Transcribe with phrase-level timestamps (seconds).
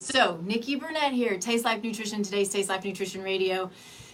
[0.00, 3.68] So, Nikki Burnett here, Taste Life Nutrition, today's Taste Life Nutrition Radio,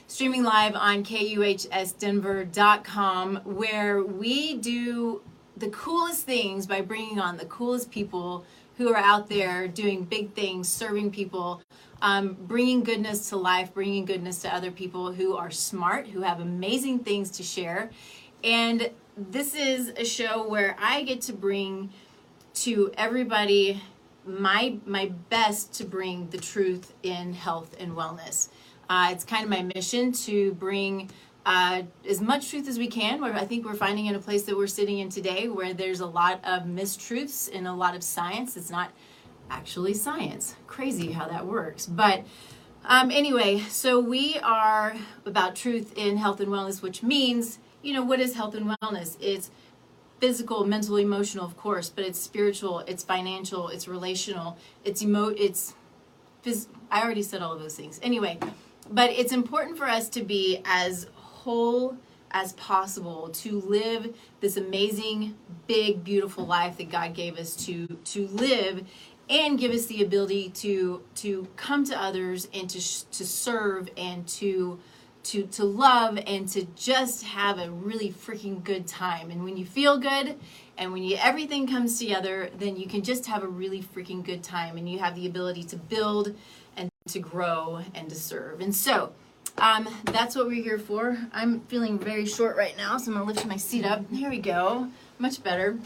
[0.06, 5.20] streaming live on KUHSdenver.com, where we do
[5.58, 8.46] the coolest things by bringing on the coolest people
[8.78, 11.60] who are out there doing big things, serving people,
[12.00, 16.40] um, bringing goodness to life, bringing goodness to other people who are smart, who have
[16.40, 17.90] amazing things to share.
[18.42, 21.90] And this is a show where I get to bring
[22.54, 23.82] to everybody
[24.26, 28.48] my my best to bring the truth in health and wellness.
[28.88, 31.10] Uh, it's kind of my mission to bring
[31.46, 33.20] uh, as much truth as we can.
[33.20, 36.00] Where I think we're finding in a place that we're sitting in today, where there's
[36.00, 38.56] a lot of mistruths and a lot of science.
[38.56, 38.90] It's not
[39.50, 40.56] actually science.
[40.66, 42.24] Crazy how that works, but.
[42.86, 48.02] Um, anyway, so we are about truth in health and wellness, which means, you know,
[48.02, 49.16] what is health and wellness?
[49.22, 49.50] It's
[50.24, 55.74] physical, mental, emotional, of course, but it's spiritual, it's financial, it's relational, it's emo, it's
[56.42, 58.00] phys- I already said all of those things.
[58.02, 58.38] Anyway,
[58.90, 61.98] but it's important for us to be as whole
[62.30, 68.26] as possible to live this amazing, big, beautiful life that God gave us to to
[68.28, 68.82] live
[69.28, 74.26] and give us the ability to to come to others and to to serve and
[74.28, 74.78] to
[75.24, 79.30] to to love and to just have a really freaking good time.
[79.30, 80.36] And when you feel good
[80.78, 84.42] and when you everything comes together, then you can just have a really freaking good
[84.42, 86.34] time and you have the ability to build
[86.76, 88.60] and to grow and to serve.
[88.60, 89.12] And so
[89.58, 91.16] um, that's what we're here for.
[91.32, 94.10] I'm feeling very short right now, so I'm gonna lift my seat up.
[94.10, 94.88] Here we go.
[95.18, 95.78] Much better.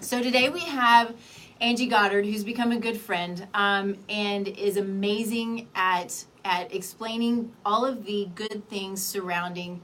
[0.00, 1.14] So today we have
[1.60, 7.84] Angie Goddard, who's become a good friend um, and is amazing at at explaining all
[7.84, 9.80] of the good things surrounding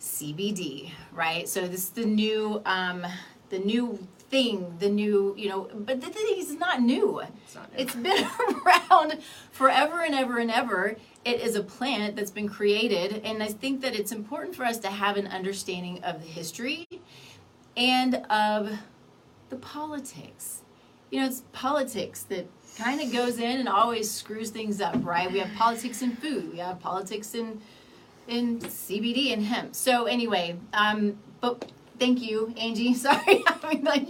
[0.00, 1.48] CBD, right?
[1.48, 3.06] So this is the new um,
[3.50, 3.98] the new
[4.30, 7.20] thing, the new, you know, but the thing is not new.
[7.20, 7.82] It's not new.
[7.82, 8.26] It's been
[8.66, 9.18] around
[9.50, 10.96] forever and ever and ever.
[11.24, 14.78] It is a plant that's been created, and I think that it's important for us
[14.78, 16.86] to have an understanding of the history
[17.76, 18.78] and of
[19.48, 20.62] the politics.
[21.10, 22.46] You know, it's politics that
[22.78, 25.30] kind of goes in and always screws things up, right?
[25.30, 27.60] We have politics in food, we have politics in
[28.28, 29.74] in CBD and hemp.
[29.74, 32.94] So anyway, um, but thank you, Angie.
[33.08, 34.08] Sorry, I mean, like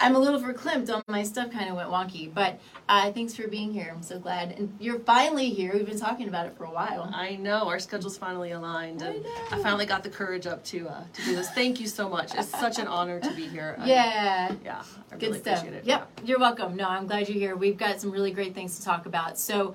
[0.00, 0.90] I'm a little verklempt.
[0.90, 2.58] All my stuff kind of went wonky, but
[2.88, 3.92] uh, thanks for being here.
[3.94, 5.72] I'm so glad, and you're finally here.
[5.74, 7.10] We've been talking about it for a while.
[7.12, 10.88] I know our schedules finally aligned, and I I, finally got the courage up to
[10.88, 11.50] uh, to do this.
[11.50, 12.34] Thank you so much.
[12.34, 13.76] It's such an honor to be here.
[13.78, 14.52] I- Yeah.
[14.64, 15.58] yeah, I Good really stuff.
[15.58, 15.84] appreciate it.
[15.86, 16.76] Yep, you're welcome.
[16.76, 17.56] No, I'm glad you're here.
[17.56, 19.38] We've got some really great things to talk about.
[19.38, 19.74] So,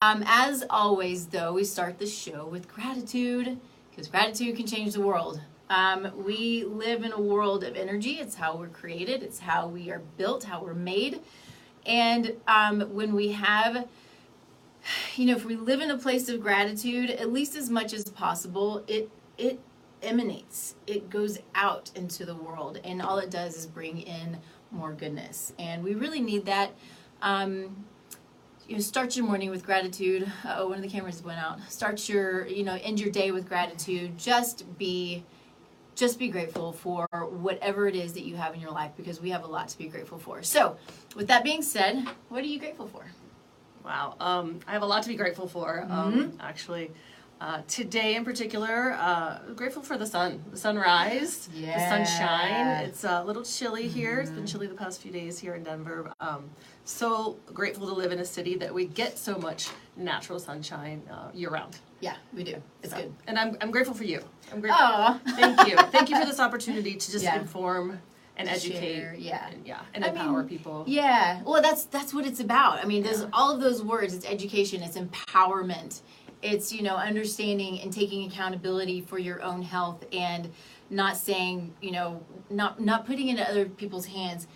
[0.00, 3.58] um, as always, though, we start the show with gratitude
[3.90, 5.40] because gratitude can change the world.
[5.72, 8.12] Um, we live in a world of energy.
[8.20, 9.22] It's how we're created.
[9.22, 10.44] It's how we are built.
[10.44, 11.20] How we're made.
[11.86, 13.88] And um, when we have
[15.14, 18.04] you know, if we live in a place of gratitude, at least as much as
[18.04, 19.60] possible, it it
[20.02, 20.74] emanates.
[20.86, 24.38] It goes out into the world, and all it does is bring in
[24.70, 25.52] more goodness.
[25.58, 26.72] And we really need that.
[27.20, 27.84] Um,
[28.68, 30.30] you know, start your morning with gratitude.
[30.44, 31.60] Oh, one of the cameras went out.
[31.68, 34.16] Start your, you know, end your day with gratitude.
[34.16, 35.24] Just be,
[35.94, 39.30] just be grateful for whatever it is that you have in your life, because we
[39.30, 40.42] have a lot to be grateful for.
[40.42, 40.76] So,
[41.16, 43.04] with that being said, what are you grateful for?
[43.84, 44.14] Wow.
[44.20, 45.86] Um, I have a lot to be grateful for.
[45.90, 46.40] Um, Mm-hmm.
[46.40, 46.90] actually,
[47.40, 52.68] uh, today in particular, uh, grateful for the sun, the sunrise, the sunshine.
[52.68, 54.20] It's a little chilly here.
[54.20, 54.38] It's Mm-hmm.
[54.40, 56.12] been chilly the past few days here in Denver.
[56.20, 56.48] Um,
[56.84, 61.30] so grateful to live in a city that we get so much natural sunshine uh,
[61.34, 61.78] year round.
[62.02, 62.56] Yeah, we do.
[62.82, 63.14] It's So- good.
[63.28, 64.20] And I'm, I'm grateful for you.
[64.52, 64.82] I'm grateful.
[64.84, 65.76] Oh, Thank you.
[65.92, 67.38] Thank you for this opportunity to just Yeah.
[67.40, 68.00] inform
[68.36, 68.80] and To educate.
[68.96, 69.48] share, yeah.
[69.50, 69.80] And, yeah.
[69.94, 70.82] And I empower mean, people.
[70.88, 71.40] Yeah.
[71.44, 72.78] Well, that's that's what it's about.
[72.82, 73.28] I mean, there's Yeah.
[73.32, 74.14] all of those words.
[74.14, 74.82] It's education.
[74.82, 76.00] It's empowerment.
[76.42, 80.50] It's you know understanding and taking accountability for your own health and
[80.90, 82.20] not saying you know
[82.50, 84.48] not not putting it in other people's hands.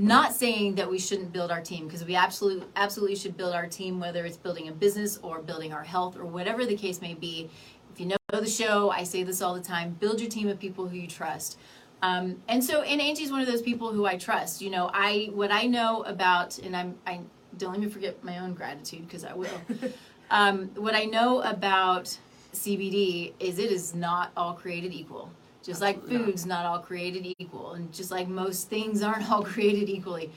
[0.00, 3.66] Not saying that we shouldn't build our team because we absolutely absolutely should build our
[3.66, 7.12] team whether it's building a business or building our health or whatever the case may
[7.12, 7.50] be.
[7.92, 10.58] If you know the show, I say this all the time: build your team of
[10.58, 11.58] people who you trust.
[12.00, 14.62] Um, and so, and Angie's one of those people who I trust.
[14.62, 17.20] You know, I what I know about, and I'm I
[17.58, 19.60] don't let me forget my own gratitude because I will.
[20.30, 22.16] um, what I know about
[22.54, 25.30] CBD is it is not all created equal.
[25.62, 26.24] Just like not.
[26.24, 30.30] food's not all created equal, and just like most things aren't all created equally.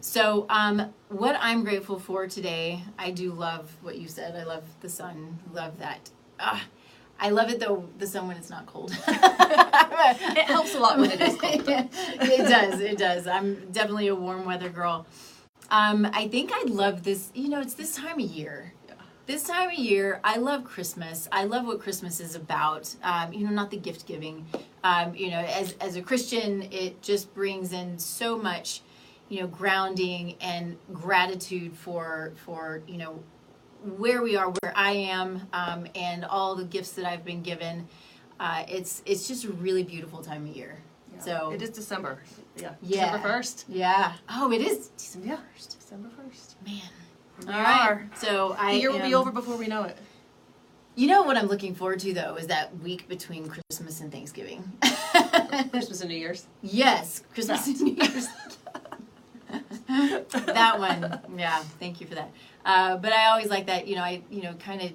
[0.00, 4.36] So, um, what I'm grateful for today, I do love what you said.
[4.36, 5.38] I love the sun.
[5.52, 6.10] Love that.
[6.38, 6.62] Ah,
[7.18, 7.88] I love it though.
[7.98, 8.94] The sun when it's not cold.
[10.00, 11.64] It helps a lot when it is cold.
[11.66, 12.80] it does.
[12.80, 13.26] It does.
[13.26, 15.06] I'm definitely a warm weather girl.
[15.70, 17.30] Um, I think I love this.
[17.34, 18.72] You know, it's this time of year.
[19.28, 19.34] Yeah.
[19.34, 21.28] This time of year, I love Christmas.
[21.30, 22.94] I love what Christmas is about.
[23.02, 24.46] Um, you know, not the gift giving.
[24.84, 28.80] Um, you know, as as a Christian, it just brings in so much,
[29.28, 33.22] you know, grounding and gratitude for for you know
[33.96, 37.86] where we are, where I am, um, and all the gifts that I've been given.
[38.40, 40.78] Uh, it's it's just a really beautiful time of year.
[41.14, 41.20] Yeah.
[41.20, 42.22] So it is December.
[42.56, 42.74] Yeah.
[42.82, 43.04] Yeah.
[43.12, 43.64] December first.
[43.68, 44.12] Yeah.
[44.28, 45.38] Oh, it is December Yeah.
[45.52, 45.78] first.
[45.80, 46.56] December first.
[46.64, 46.80] Man.
[47.46, 47.90] We All right.
[47.90, 48.10] are.
[48.16, 48.72] So I.
[48.74, 49.96] The year will be over before we know it.
[50.96, 54.72] You know what I'm looking forward to though is that week between Christmas and Thanksgiving.
[55.70, 56.46] Christmas and New Year's.
[56.60, 58.26] yes, Christmas and New Year's.
[60.46, 61.62] that one, yeah.
[61.78, 62.32] Thank you for that.
[62.64, 63.86] Uh, but I always like that.
[63.86, 64.90] You know, I you know kind of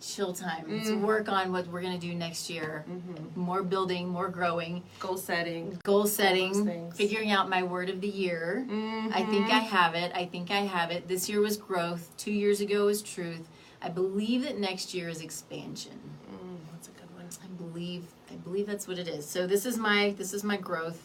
[0.00, 1.00] chill time to Mhm.
[1.00, 2.84] work on what we're gonna do next year.
[2.88, 3.40] Mm-hmm.
[3.40, 5.78] More building, more growing, Goal setting.
[5.82, 8.64] goal setting, figuring out my word of the year.
[8.68, 9.10] Mm-hmm.
[9.12, 10.12] I think I have it.
[10.14, 11.08] I think I have it.
[11.08, 12.10] This year was growth.
[12.16, 13.48] Two years ago was truth.
[13.82, 15.98] I believe that next year is expansion.
[16.30, 17.26] Mm, that's a good one.
[17.42, 18.04] I believe.
[18.30, 19.26] I believe that's what it is.
[19.28, 21.02] So this is my this is my growth.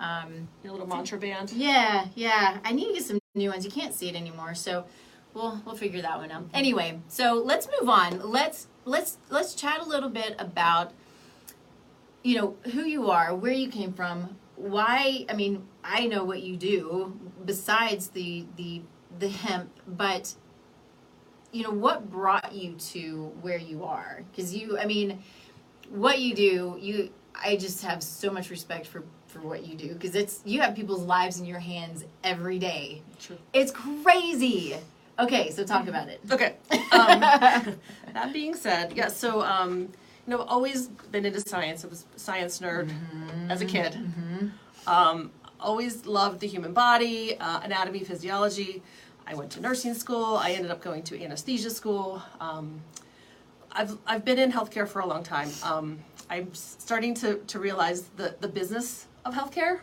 [0.00, 1.52] Um, Your little mantra band.
[1.52, 2.58] yeah, yeah.
[2.64, 3.64] I need to get some new ones.
[3.64, 4.84] You can't see it anymore, so
[5.34, 6.44] we'll we'll figure that one out.
[6.54, 8.20] Anyway, so let's move on.
[8.30, 10.92] Let's let's let's chat a little bit about
[12.22, 15.24] you know who you are, where you came from, why.
[15.28, 18.82] I mean, I know what you do besides the the
[19.18, 20.34] the hemp, but
[21.52, 25.22] you know what brought you to where you are because you i mean
[25.90, 29.92] what you do you i just have so much respect for for what you do
[29.92, 33.36] because it's you have people's lives in your hands every day True.
[33.52, 34.76] it's crazy
[35.18, 36.56] okay so talk about it Okay.
[36.92, 37.20] Um,
[38.12, 39.08] that being said, yeah.
[39.08, 39.88] So, um, you
[40.30, 41.84] know, I've always been into science.
[41.84, 42.92] I was a science nerd
[43.48, 43.96] as a kid.
[44.86, 48.82] Um, always loved the human body, uh, anatomy, physiology.
[49.26, 50.36] I went to nursing school.
[50.36, 52.22] I ended up going to anesthesia school.
[52.40, 52.82] Um,
[53.72, 55.48] I've I've been in healthcare for a long time.
[55.62, 55.98] Um,
[56.28, 59.80] I'm starting to to realize the the business of healthcare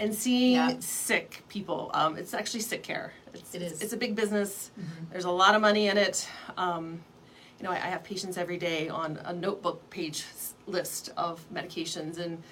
[0.00, 0.76] and seeing Yeah.
[0.80, 1.90] sick people.
[1.94, 3.12] Um, it's actually sick care.
[3.34, 3.82] It's, It Mm-hmm.
[3.82, 4.70] It's a big business.
[5.10, 6.28] There's a lot of money in it.
[6.56, 7.02] Um,
[7.58, 11.44] you know, I, I have patients every day on a notebook page s- list of
[11.52, 12.42] medications, and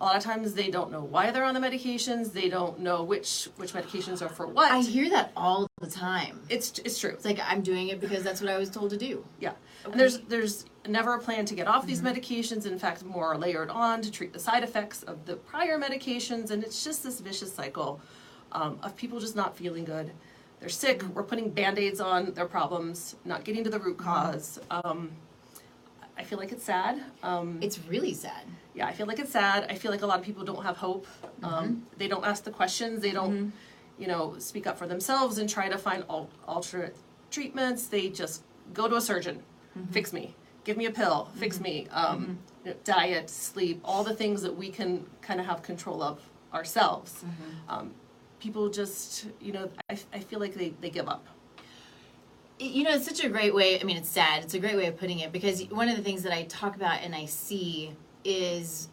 [0.00, 2.32] a lot of times they don't know why they're on the medications.
[2.32, 4.70] They don't know which which medications are for what.
[4.72, 7.10] i hear that all the time it's it's true.
[7.10, 9.52] it's like i'm doing it because that's what i was told to do Yeah.
[9.84, 12.66] And there's there's never a plan to get off these medications.
[12.66, 16.50] In fact, more are layered on to treat the side effects of the prior medications,
[16.52, 18.00] and it's just this vicious cycle
[18.52, 20.12] um, of people just not feeling good.
[20.60, 21.02] They're sick.
[21.14, 24.60] We're putting band-aids on their problems, not getting to the root cause.
[24.70, 25.10] Um,
[26.16, 27.02] I feel like it's sad.
[27.22, 28.44] Um, it's really sad
[28.74, 29.66] yeah, I feel like it's sad.
[29.68, 31.06] I feel like a lot of people don't have hope.
[31.42, 33.02] Um, they don't ask the questions.
[33.02, 33.52] They don't,
[33.98, 36.96] you know, speak up for themselves and try to find al- alternate
[37.30, 37.86] treatments.
[37.86, 39.42] They just go to a surgeon,
[39.90, 40.34] fix me,
[40.64, 41.86] give me a pill, fix me.
[41.90, 46.02] Um, you know, diet, sleep, all the things that we can kind of have control
[46.02, 46.20] of
[46.54, 47.24] ourselves.
[47.68, 47.94] Um,
[48.42, 51.24] people just, you know, I, I feel like they, they give up.
[52.58, 54.86] you know it's such a great way i mean it's sad it's a great way
[54.86, 57.92] of putting it because one of the things that i talk about and i see
[58.24, 58.88] is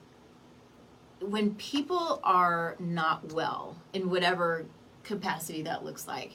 [1.22, 4.66] when people are not well in whatever
[5.04, 6.32] capacity that looks like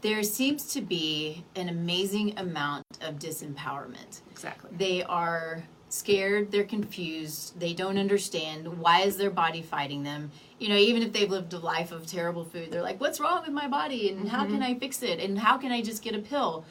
[0.00, 4.70] there seems to be an amazing amount of disempowerment Exactly.
[4.84, 10.68] they are scared they're confused they don't understand why is their body fighting them you
[10.68, 13.52] know even if they've lived a life of terrible food they're like what's wrong with
[13.52, 14.10] my body?
[14.10, 15.20] And how can i fix it?
[15.20, 16.64] And how can i just get a pill?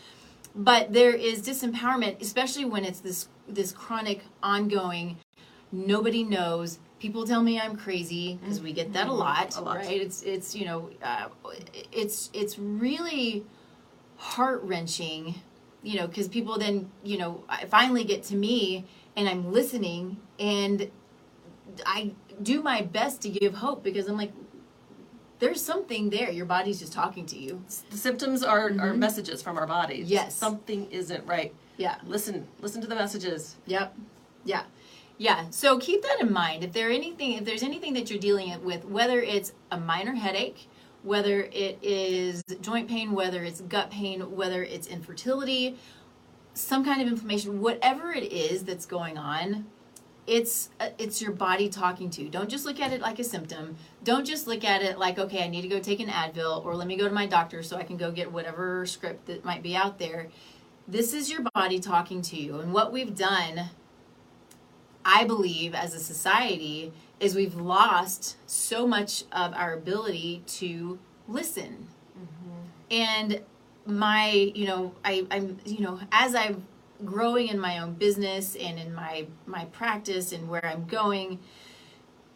[0.56, 5.18] But there is disempowerment especially when it's this this chronic ongoing
[5.72, 6.80] nobody knows.
[7.00, 9.78] People tell me i'm crazy because we get that a lot, A lot.
[9.78, 10.02] right?
[10.02, 11.28] It's it's you know uh,
[11.92, 13.46] it's it's really
[14.18, 15.36] heart wrenching,
[15.84, 20.90] you know, because people then, you know, finally get to me and I'm listening and
[21.86, 24.32] I do my best to give hope because I'm like,
[25.40, 26.30] there's something there.
[26.32, 27.64] Your body's just talking to you.
[27.90, 29.00] The symptoms are, are mm-hmm.
[29.00, 30.10] messages from our bodies.
[30.10, 30.36] Yes.
[30.36, 31.54] Something isn't right.
[31.78, 31.96] Yeah.
[32.06, 33.56] Listen, listen to the messages.
[33.66, 33.96] Yep.
[34.46, 34.64] Yeah.
[35.18, 35.50] Yeah.
[35.50, 36.64] So keep that in mind.
[36.64, 40.68] If there anything, if there's anything that you're dealing with, whether it's a minor headache,
[41.04, 45.78] whether it is joint pain, whether it's gut pain, whether it's infertility,
[46.54, 49.66] some kind of inflammation, whatever it is that's going on,
[50.28, 52.30] it's uh, it's your body talking to you.
[52.30, 53.78] Don't just look at it like a symptom.
[54.04, 56.76] Don't just look at it like okay, I need to go take an Advil or
[56.76, 59.64] let me go to my doctor so I can go get whatever script that might
[59.64, 60.28] be out there.
[60.88, 62.60] This is your body talking to you.
[62.60, 63.70] And what we've done
[65.06, 71.88] I believe as a society is we've lost so much of our ability to listen.
[72.90, 73.42] And
[73.86, 76.66] my, you know, I, I'm, you know, as I'm
[77.04, 81.40] growing in my own business and in my my practice and where I'm going,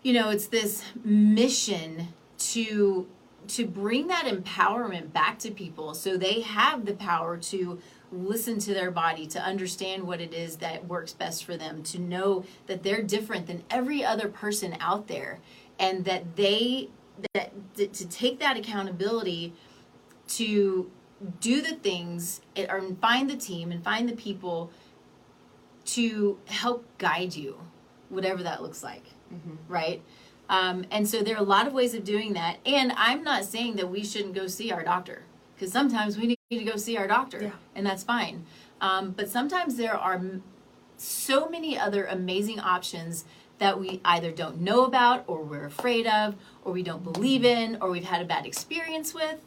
[0.03, 3.07] you know, it's this mission to
[3.47, 7.79] to bring that empowerment back to people so they have the power to
[8.11, 11.99] listen to their body to understand what it is that works best for them to
[11.99, 15.39] know that they're different than every other person out there
[15.79, 16.89] and that they
[17.33, 19.53] that to take that accountability
[20.27, 20.89] to
[21.39, 24.71] do the things or find the team and find the people
[25.85, 27.59] to help guide you
[28.09, 29.55] whatever that looks like mm-hmm.
[29.67, 30.01] right
[30.49, 33.43] um, and so there are a lot of ways of doing that and i'm not
[33.43, 35.23] saying that we shouldn't go see our doctor
[35.55, 37.51] because sometimes we need to go see our doctor yeah.
[37.75, 38.45] and that's fine
[38.81, 40.21] um, but sometimes there are
[40.97, 43.25] so many other amazing options
[43.57, 47.77] that we either don't know about or we're afraid of or we don't believe in
[47.81, 49.39] or we've had a bad experience with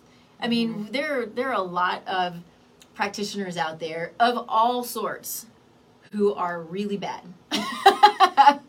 [0.43, 2.37] I mean, there there are a lot of
[2.95, 5.47] practitioners out there of all sorts
[6.13, 7.23] who are really bad.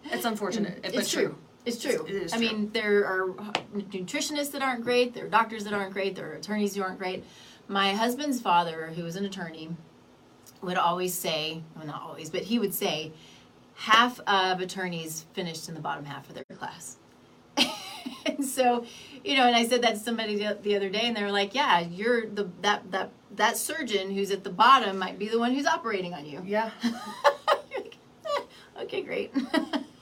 [0.06, 0.80] it's unfortunate.
[0.84, 1.24] It's true.
[1.24, 1.38] true.
[1.66, 2.06] It's true.
[2.08, 3.30] It is I mean, there are
[3.74, 5.14] nutritionists that aren't great.
[5.14, 6.16] There are doctors that aren't great.
[6.16, 7.24] There are attorneys who aren't great.
[7.68, 9.76] My husband's father, who was an attorney,
[10.62, 13.12] would always say, well, not always, but he would say,
[13.76, 16.98] half of attorneys finished in the bottom half of their class.
[18.26, 18.86] and so,
[19.24, 21.56] you know, and I said that to somebody the other day, and they were like,
[21.56, 25.54] "Yeah, you're the that that that surgeon who's at the bottom might be the one
[25.54, 26.72] who's operating on you." Yeah.
[26.84, 29.34] like, eh, okay, great.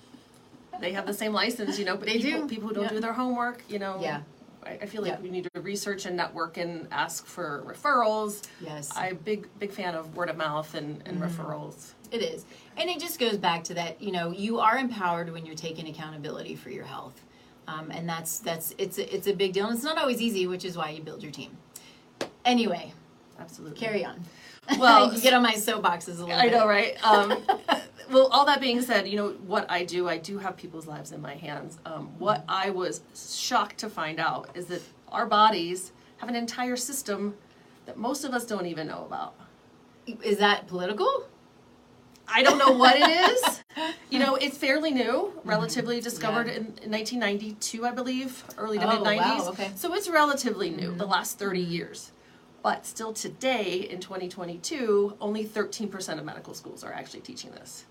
[0.81, 2.47] they have the same license, you know, but they people, do.
[2.47, 2.89] people who don't yeah.
[2.89, 3.99] do their homework, you know.
[4.01, 4.21] Yeah.
[4.63, 5.19] I, feel like yeah.
[5.19, 8.43] we need to research and network and ask for referrals.
[8.63, 8.91] Yes.
[8.95, 11.41] I'm big big fan of word of mouth and, and mm-hmm.
[11.41, 11.93] referrals.
[12.11, 12.45] It is.
[12.77, 15.87] And it just goes back to that, you know, you are empowered when you're taking
[15.87, 17.19] accountability for your health.
[17.67, 19.67] Um, and that's that's it's a, it's a big deal.
[19.67, 21.57] And it's not always easy which is why you build your team.
[22.45, 22.93] Anyway
[23.39, 23.79] absolutely.
[23.79, 24.23] carry on.
[24.77, 26.51] Well you get on my soapboxes a little i bit.
[26.53, 26.95] know right?
[27.03, 27.33] Um,
[28.11, 31.11] well all that being said you know what i do i do have people's lives
[31.11, 31.77] in my hands.
[31.85, 36.75] Um, what i was shocked to find out is that our bodies have an entire
[36.75, 37.35] system
[37.85, 39.33] that most of us don't even know about.
[40.23, 41.25] Is that political
[42.27, 43.63] I don't know what it is.
[44.09, 46.03] you know, it's fairly new, relatively mm-hmm.
[46.03, 46.53] discovered yeah.
[46.53, 49.19] in, in, 1992, I believe, early to oh, mid 90s.
[49.19, 49.71] Wow, okay.
[49.75, 50.97] So it's relatively new, mm-hmm.
[50.97, 52.11] the last 30 years.
[52.63, 57.85] But still today, in 2022, only 13% of medical schools are actually teaching this.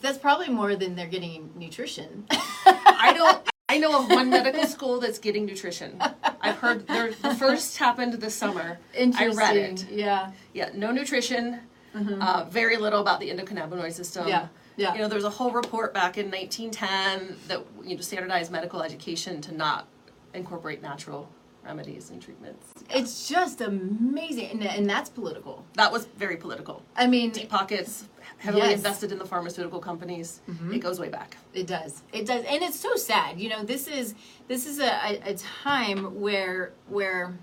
[0.00, 2.26] That's probably more than they're getting nutrition.
[2.30, 3.48] I don't.
[3.68, 5.98] I know of one medical school that's getting nutrition.
[6.42, 8.78] I've heard the first happened this summer.
[8.94, 9.38] Interesting.
[9.38, 9.90] I read it.
[9.90, 10.32] Yeah.
[10.52, 10.70] Yeah.
[10.74, 11.60] No nutrition
[11.94, 12.22] Mm-hmm.
[12.22, 14.26] Uh, very little about the endocannabinoid system.
[14.28, 14.48] Yeah.
[14.76, 14.94] Yeah.
[14.94, 18.82] You know, there was a whole report back in 1910 that you know standardized medical
[18.82, 19.86] education to not
[20.34, 21.28] incorporate natural
[21.64, 22.72] remedies and treatments.
[22.90, 25.64] It's just amazing, and, and that's political.
[25.74, 26.82] That was very political.
[26.96, 28.08] I mean, deep pockets,
[28.38, 28.78] heavily yes.
[28.78, 30.40] invested in the pharmaceutical companies.
[30.48, 30.74] Mm-hmm.
[30.74, 31.36] It goes way back.
[31.54, 32.02] It does.
[32.12, 33.38] It does, and it's so sad.
[33.38, 34.14] You know, this is
[34.48, 37.38] this is a, a, a time where where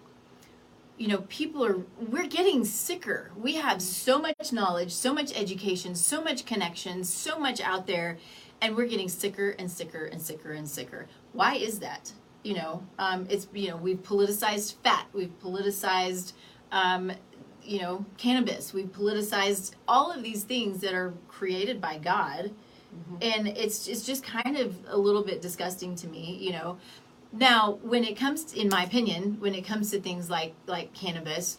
[1.00, 3.32] you know people are we're getting sicker.
[3.36, 8.18] We have so much knowledge so much education so much connection so much out there
[8.62, 11.08] and we're getting sicker and sicker and sicker and sicker.
[11.32, 12.12] Why is that?
[12.44, 15.08] You know um, it's you know we've politicized fat.
[15.14, 16.34] We've politicized
[16.74, 17.14] um,
[17.64, 18.74] you know cannabis.
[18.74, 22.52] We've politicized all of these things that are created by god.
[22.90, 23.16] Mm-hmm.
[23.22, 26.80] and it's it's just kind of a little bit disgusting to me you know
[27.32, 30.94] now, when it comes, to, in my opinion, when it comes to things like like
[30.94, 31.58] cannabis,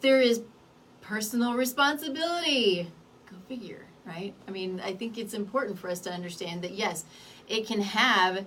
[0.00, 0.42] there is
[1.00, 2.90] personal responsibility.
[3.28, 4.32] Go figure, right?
[4.46, 7.04] I mean, I think it's important for us to understand that yes,
[7.48, 8.46] it can have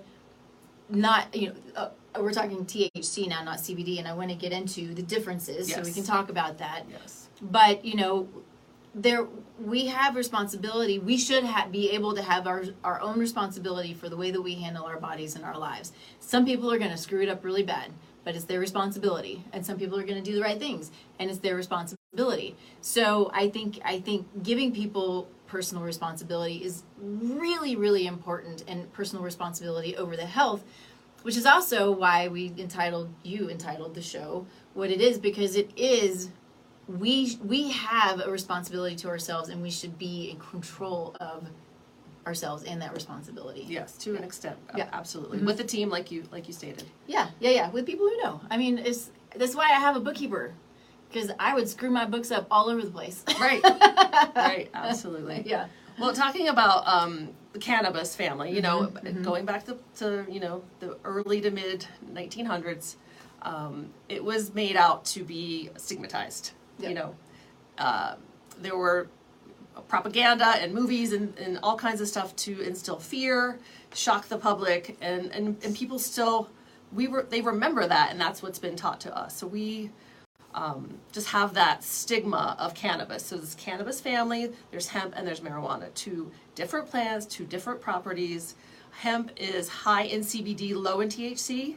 [0.88, 1.54] not you know.
[1.76, 1.88] Uh,
[2.20, 5.78] we're talking THC now, not CBD, and I want to get into the differences yes.
[5.78, 6.84] so we can talk about that.
[6.90, 7.28] Yes.
[7.40, 8.28] But you know,
[8.94, 9.26] there
[9.58, 10.98] we have responsibility.
[10.98, 14.42] We should ha- be able to have our, our own responsibility for the way that
[14.42, 15.92] we handle our bodies and our lives.
[16.20, 17.92] Some people are going to screw it up really bad
[18.24, 21.30] but it's their responsibility and some people are going to do the right things and
[21.30, 22.56] it's their responsibility.
[22.80, 29.24] So i think i think giving people personal responsibility is really really important and personal
[29.24, 30.62] responsibility over the health
[31.22, 35.70] which is also why we entitled you entitled the show what it is because it
[35.76, 36.30] is
[36.98, 41.48] we we have a responsibility to ourselves and we should be in control of
[42.26, 44.18] ourselves and that responsibility yes to yeah.
[44.18, 45.46] an extent yeah absolutely mm-hmm.
[45.46, 48.40] with a team like you like you stated yeah yeah yeah with people who know
[48.50, 50.52] i mean it's that's why i have a bookkeeper
[51.08, 53.62] because i would screw my books up all over the place right
[54.36, 55.66] right absolutely yeah
[55.98, 59.06] well talking about um, the cannabis family you know mm-hmm.
[59.06, 59.22] mm-hmm.
[59.22, 62.96] going back to, to you know the early to mid 1900s
[63.42, 66.52] um, it was made out to be stigmatized.
[66.78, 67.14] You know,
[67.78, 68.16] uh,
[68.60, 69.08] there were
[69.88, 73.58] propaganda and movies and, and all kinds of stuff to instill fear,
[73.94, 76.50] shock the public, and, and, and people still
[76.92, 79.36] we were they remember that, and that's what's been taught to us.
[79.36, 79.90] So we
[80.54, 83.24] um, just have that stigma of cannabis.
[83.24, 88.54] So this cannabis family, there's hemp and there's marijuana, two different plants, two different properties.
[88.92, 91.76] Hemp is high in CBD, low in THC,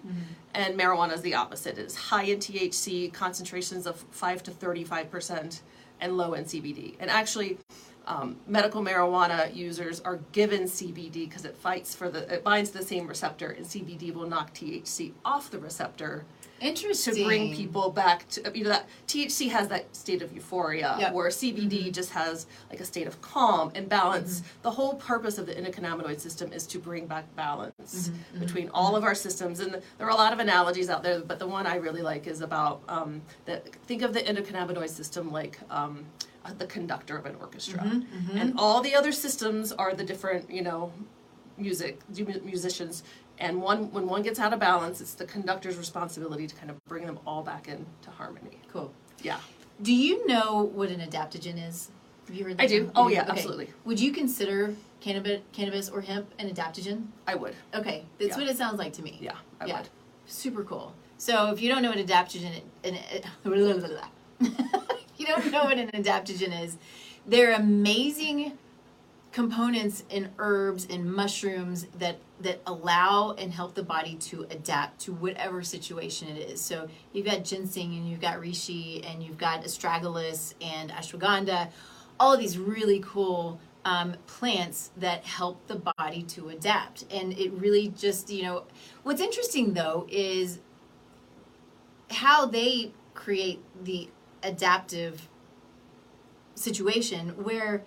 [0.54, 1.78] and marijuana is the opposite.
[1.78, 5.62] It's high in THC, concentrations of five to thirty-five percent,
[6.00, 6.96] and low in CBD.
[7.00, 7.58] And actually,
[8.06, 12.84] um, medical marijuana users are given CBD because it fights for the it binds the
[12.84, 16.26] same receptor, and CBD will knock THC off the receptor
[16.62, 17.16] Interesting.
[17.16, 21.14] to bring people back to you know that THC has that state of euphoria Yep.
[21.14, 21.92] where CBD mm-hmm.
[21.92, 24.40] just has like a state of calm and balance.
[24.40, 24.62] Mm-hmm.
[24.64, 28.40] The whole purpose of the endocannabinoid system is to bring back balance mm-hmm.
[28.40, 29.60] between all of our systems.
[29.60, 32.28] And there are a lot of analogies out there but the one I really like
[32.28, 36.06] is about um, that think of the endocannabinoid system like um,
[36.58, 37.82] the conductor of an orchestra.
[38.34, 40.92] And all the other systems are the different you know
[41.58, 43.04] music mu- musicians
[43.40, 46.78] and one when one gets out of balance it's the conductor's responsibility to kind of
[46.88, 48.92] bring them all back into harmony Cool.
[49.22, 49.40] yeah
[49.82, 51.90] Do you know what an adaptogen is?
[52.28, 52.92] Have you heard that I do.
[52.96, 53.32] Oh, yeah, Okay.
[53.34, 53.70] absolutely.
[53.86, 57.06] Would you consider cannabis, cannabis or hemp an adaptogen?
[57.28, 58.38] i would Okay, that's Yeah.
[58.44, 59.18] what it sounds like to me.
[59.22, 59.78] yeah i yeah.
[59.80, 59.90] would
[60.28, 60.94] Super cool.
[61.18, 62.62] So if you don't know what adaptogen
[65.18, 66.78] you don't know what an adaptogen is,
[67.26, 68.58] they're amazing
[69.36, 75.12] components in herbs and mushrooms that that allow and help the body to adapt to
[75.12, 76.62] whatever situation it is.
[76.62, 81.68] So you've got ginseng and you've got reishi and you've got astragalus and ashwagandha,
[82.18, 87.04] all of these really cool um, plants that help the body to adapt.
[87.12, 88.64] And it really just, you know,
[89.04, 90.60] what's interesting though is
[92.10, 94.10] how they create the
[94.44, 95.28] adaptive
[96.56, 97.84] situation where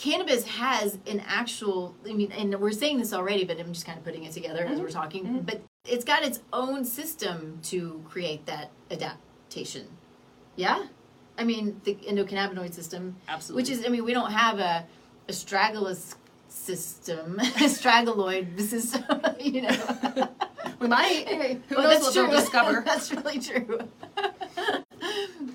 [0.00, 3.98] cannabis has an actual i mean and we're saying this already but i'm just kind
[3.98, 8.46] of putting it together as we're talking but it's got its own system to create
[8.46, 9.86] that adaptation.
[10.56, 10.86] Yeah?
[11.38, 13.62] I mean the endocannabinoid system Absolutely.
[13.62, 14.86] which is i mean we don't have a
[15.28, 16.14] astragalus
[16.48, 19.04] system astragaloid system
[19.40, 20.28] you know?
[20.78, 21.24] We might.
[21.26, 22.22] Anyway who well, knows what true.
[22.22, 22.82] they'll discover.
[22.86, 23.80] That's really true.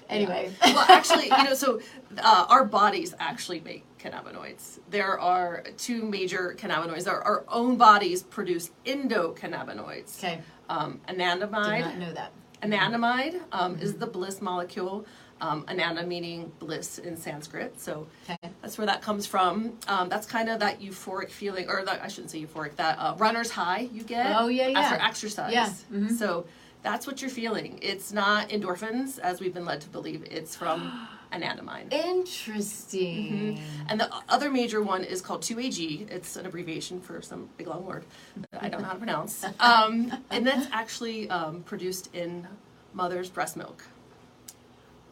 [0.08, 0.52] Anyway.
[0.64, 1.82] Well actually you know so
[2.20, 8.22] uh, our bodies actually make cannabinoids there are two major cannabinoids our, our own bodies
[8.24, 15.06] produce endocannabinoids okay um, did anandamide not know that Anandamide um, is the bliss molecule.
[15.42, 17.78] Um, ananda meaning bliss in Sanskrit.
[17.80, 19.74] So okay that's where that comes from.
[19.88, 23.16] Um, that's kind of that euphoric feeling, or that I shouldn't say euphoric, that uh,
[23.18, 24.80] runner's high you get Oh, yeah, yeah.
[24.80, 25.52] after exercise.
[25.52, 26.12] Yeah, mhm.
[26.18, 26.46] So
[26.84, 27.80] that's what you're feeling.
[27.82, 30.24] It's not endorphins, as we've been led to believe.
[30.32, 31.06] It's from
[31.42, 31.92] anandamide.
[31.94, 36.10] interesting And the other major one is called 2AG.
[36.10, 38.06] It's an abbreviation for some big long word
[38.52, 39.44] that I don't know how to pronounce.
[39.60, 42.48] Um, and that's actually um, produced in
[42.94, 43.84] mother's breast milk.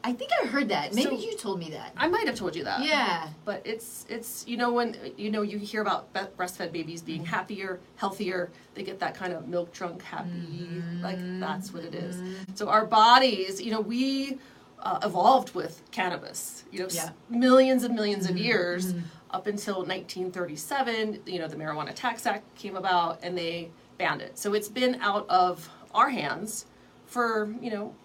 [0.05, 2.53] i think i heard that maybe So- you told me that I might have told
[2.57, 2.79] you that.
[2.93, 7.01] yeah But it's it's you know when you know you hear about be- breastfed babies
[7.01, 8.41] being happier, healthier,
[8.75, 10.67] they get that kind of milk drunk happy,
[11.07, 12.15] like that's what it is.
[12.59, 14.37] So our bodies, you know, we
[14.83, 17.09] uh, evolved with cannabis, you know, Yeah.
[17.29, 18.37] millions and 1000000s of mm-hmm.
[18.37, 19.05] years mm-hmm.
[19.31, 21.21] up until 1937.
[21.25, 24.37] You know, the Marijuana Tax Act came about and they banned it.
[24.37, 26.65] So it's been out of our hands
[27.05, 27.95] for you know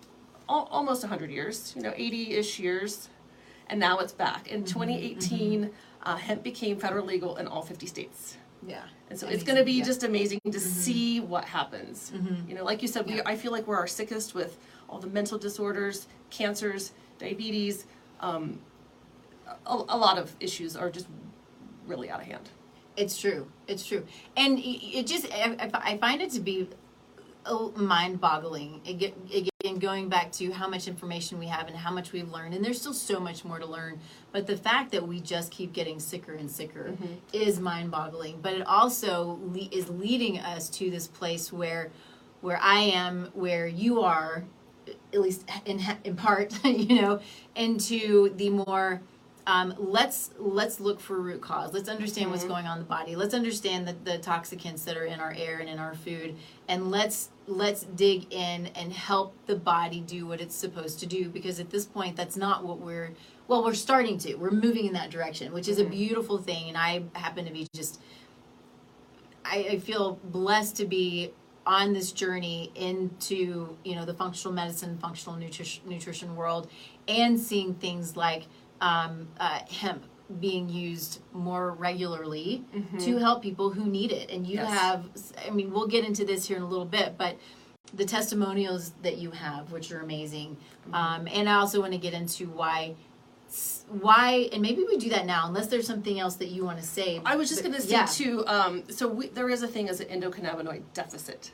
[0.48, 3.08] al- almost 100 years, you know, 80-ish years
[3.68, 4.48] and now it's back.
[4.48, 4.80] In mm-hmm.
[4.80, 5.70] 2018,
[6.04, 8.38] uh, hemp became federal legal in all 50 states.
[8.66, 9.84] yeah And so it's going to be yeah.
[9.84, 12.12] just amazing to see what happens.
[12.48, 13.22] You know, like you said, we, Yeah.
[13.26, 17.86] I feel like we're our sickest with all the mental disorders, cancers, diabetes.
[18.20, 18.60] Um,
[19.66, 21.06] a, a lot of issues are just
[21.86, 22.48] really out of hand.
[22.96, 23.46] It's true.
[23.66, 24.04] It's true.
[24.36, 26.68] And it just, I, find it to be
[27.76, 28.80] mind boggling.
[28.86, 32.64] Again, going back to how much information we have and how much we've learned, and
[32.64, 34.00] there's still so much more to learn.
[34.32, 36.92] But the fact that we just keep getting sicker and sicker
[37.32, 38.40] is mind boggling.
[38.42, 41.90] But it also le- is leading us to this place where,
[42.40, 44.44] where I am, where you are,
[45.12, 47.20] at least in in part, you know,
[47.54, 49.00] into the more
[49.48, 51.72] um, let's let's look for root cause.
[51.72, 53.16] Let's understand what's going on in the body.
[53.16, 56.36] Let's understand the, the toxicants that are in our air and in our food,
[56.68, 61.30] and let's let's dig in and help the body do what it's supposed to do.
[61.30, 63.14] Because at this point, that's not what we're
[63.48, 64.34] well, we're starting to.
[64.34, 66.68] We're moving in that direction, which is a beautiful thing.
[66.68, 68.02] And I happen to be just
[69.46, 71.32] I, I feel blessed to be
[71.68, 76.68] on this journey into you know the functional medicine, functional nutrition nutrition world,
[77.06, 78.44] and seeing things like
[78.80, 80.02] um, uh, hemp
[80.40, 82.62] being used more regularly
[83.00, 84.30] to help people who need it.
[84.30, 84.78] And you Yes.
[84.78, 85.06] have,
[85.46, 87.38] I mean, we'll get into this here in a little bit, but
[87.94, 90.58] the testimonials that you have, which are amazing.
[90.92, 92.94] Um, and I also want to get into why,
[93.88, 96.84] why, and maybe we do that now, unless there's something else that you want to
[96.84, 97.22] say.
[97.24, 98.04] I was just going to say yeah.
[98.04, 98.46] too.
[98.46, 101.52] Um, so we, there is a thing as an endocannabinoid deficit.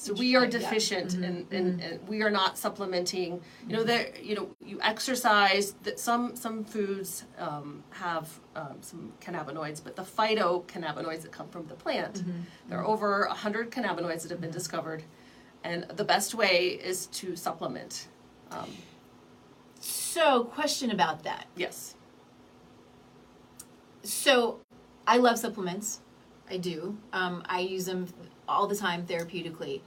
[0.00, 0.50] So we are yeah.
[0.50, 1.24] deficient, Mm-hmm,
[1.56, 3.40] and, and, we are not supplementing.
[3.66, 4.12] You know, there.
[4.22, 5.72] You know, you exercise.
[5.82, 11.66] That some some foods um, have um, some cannabinoids, but the phytocannabinoids that come from
[11.66, 12.30] the plant, Mm-hmm,
[12.68, 15.02] there are over hundred cannabinoids that have been discovered,
[15.64, 18.06] and the best way is to supplement.
[18.52, 18.70] Um,
[19.80, 21.46] So, question about that.
[21.56, 21.96] yes.
[24.04, 24.60] So,
[25.08, 26.00] I love supplements.
[26.48, 26.96] I do.
[27.12, 28.06] Um, I use them
[28.48, 29.80] all the time therapeutically.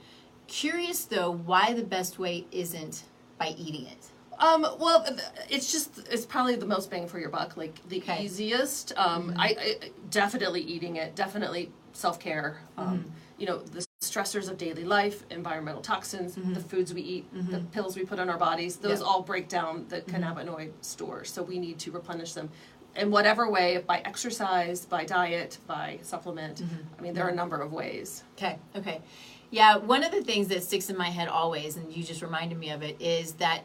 [0.46, 3.04] Curious though, why the best way isn't
[3.38, 4.06] by eating it.
[4.38, 5.06] Um, well,
[5.48, 8.14] it's just it's probably the most bang for your buck, like the Okay.
[8.14, 8.24] Mm-hmm.
[8.24, 8.92] easiest.
[8.98, 12.60] Um, I, I definitely eating it, definitely self care.
[12.76, 13.08] Um, Mm-hmm.
[13.38, 17.96] You know the stressors of daily life, environmental toxins, the foods we eat, the pills
[17.96, 18.76] we put on our bodies.
[18.76, 19.08] Those Mm-hmm.
[19.08, 22.50] All break down the cannabinoid stores, so we need to replenish them
[22.96, 26.62] in whatever way by exercise, by diet, by supplement.
[26.62, 26.98] Mm-hmm.
[26.98, 28.24] I mean, there are a number of ways.
[28.36, 29.00] Okay, okay.
[29.50, 32.58] Yeah, one of the things that sticks in my head always, and you just reminded
[32.58, 33.64] me of it, is that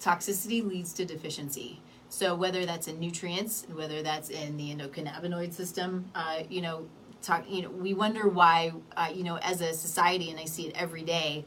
[0.00, 1.80] toxicity leads to deficiency.
[2.08, 6.88] So whether that's in nutrients, whether that's in the endocannabinoid system, uh, you know,
[7.22, 10.66] talk, you know, we wonder why, uh, you know, as a society, and I see
[10.66, 11.44] it every day,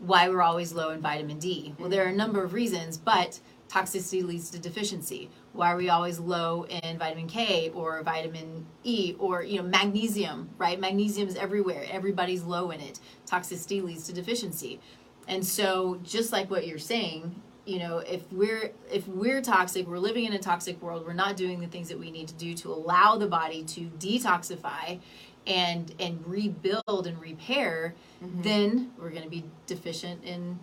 [0.00, 1.74] why we're always low in vitamin D.
[1.78, 5.30] Well, there are a number of reasons, but toxicity leads to deficiency.
[5.56, 10.50] Why are we always low in vitamin K or vitamin E or you know magnesium,
[10.58, 10.78] right?
[10.78, 11.84] Magnesium is everywhere.
[11.90, 13.00] Everybody's low in it.
[13.26, 14.80] Toxicity leads to deficiency.
[15.28, 19.98] And so just like what you're saying, you know, if we're if we're toxic, we're
[19.98, 22.54] living in a toxic world, we're not doing the things that we need to do
[22.54, 25.00] to allow the body to detoxify
[25.46, 28.42] and and rebuild and repair, mm-hmm.
[28.42, 30.58] then we're going to be deficient in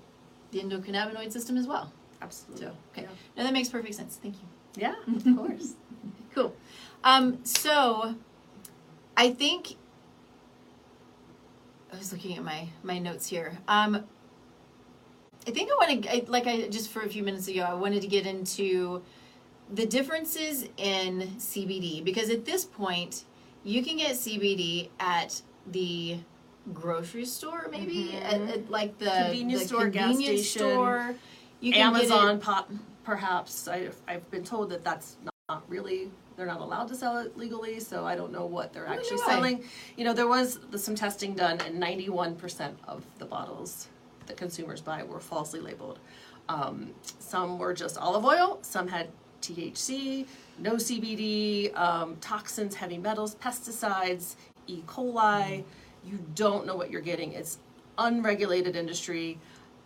[0.51, 1.91] the endocannabinoid system as well.
[2.21, 2.65] Absolutely.
[2.65, 3.07] So, okay.
[3.35, 4.17] Now that makes perfect sense.
[4.21, 4.47] Thank you.
[4.75, 5.73] Yeah, of course.
[6.33, 6.55] Cool.
[7.03, 8.15] Um, so
[9.15, 9.75] I think
[11.91, 13.57] I was looking at my my notes here.
[13.67, 14.03] Um,
[15.47, 18.01] I think I want to like I just for a few minutes ago I wanted
[18.01, 19.01] to get into
[19.71, 23.25] the differences in CBD because at this point
[23.63, 26.17] you can get CBD at the
[26.73, 31.15] grocery store maybe at, at like the Convenience the store, gas station, store.
[31.59, 32.69] You can Amazon, pop,
[33.03, 33.67] perhaps.
[33.67, 35.17] I, I've been told that that's
[35.49, 36.09] not really.
[36.35, 39.27] They're not allowed to sell it legally, so I don't know what they're actually why.
[39.27, 39.63] selling.
[39.97, 43.89] You know, there was the, some testing done, and 91% of the bottles
[44.25, 45.99] that consumers buy were falsely labeled.
[46.49, 48.59] Um, some were just olive oil.
[48.61, 49.09] Some had
[49.41, 50.25] THC,
[50.57, 54.35] no CBD, um, toxins, heavy metals, pesticides,
[54.67, 54.81] E.
[54.87, 55.63] coli.
[56.05, 57.33] You don't know what you're getting.
[57.33, 57.59] It's
[57.97, 59.37] unregulated industry.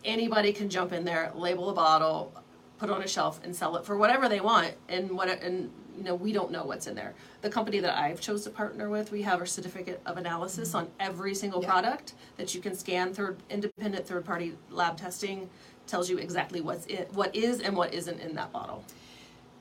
[0.04, 2.32] Anybody can jump in there, label a bottle,
[2.78, 4.74] put on a shelf, and sell it for whatever they want.
[4.88, 7.14] And what and you know we don't know what's in there.
[7.42, 10.88] The company that I've chose to partner with, we have a certificate of analysis on
[11.00, 11.68] every single Yeah.
[11.70, 13.12] product that you can scan.
[13.12, 15.50] Third independent third party lab testing
[15.86, 18.84] tells you exactly what's it, what is and what isn't in that bottle.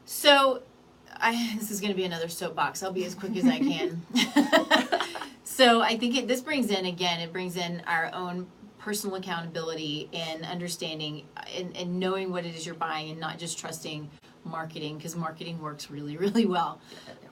[0.06, 0.62] So,
[1.16, 2.84] I this is going to be another soapbox.
[2.84, 4.06] I'll be as quick as I can.
[5.44, 7.20] so, I think it, this brings in again.
[7.20, 8.48] It brings in our own
[8.88, 13.60] personal accountability and understanding and, and knowing what it is you're buying and not just
[13.60, 14.10] trusting
[14.46, 16.80] marketing because marketing works really really well.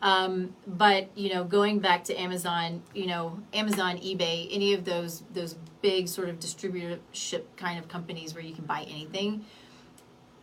[0.02, 5.24] Um, but you know, going back to Amazon, you know, Amazon, eBay, any of those
[5.34, 9.46] those big sort of distributorship kind of companies where you can buy anything,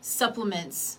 [0.01, 0.99] supplements,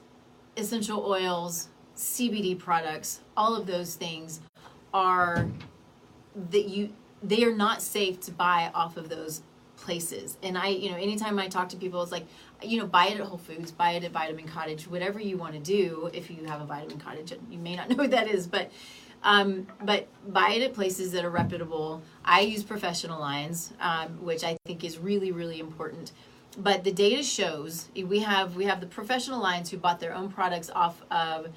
[0.56, 4.42] essential oils, CBD products, all of those things
[4.94, 5.48] are
[6.52, 9.42] that you they are not safe to buy off of those
[9.84, 10.38] places.
[10.42, 12.26] And I, you know, anytime I talk to people, it's like,
[12.62, 15.54] you know, buy it at Whole Foods, buy it at Vitamin Cottage, whatever you want
[15.54, 16.10] to do.
[16.14, 18.72] If you have a Vitamin Cottage, you may not know what that is, but
[19.26, 22.02] um, but buy it at places that are reputable.
[22.26, 26.12] I use professional lines, um, which I think is really really important.
[26.58, 30.30] But the data shows we have we have the professional lines who bought their own
[30.32, 31.48] products off of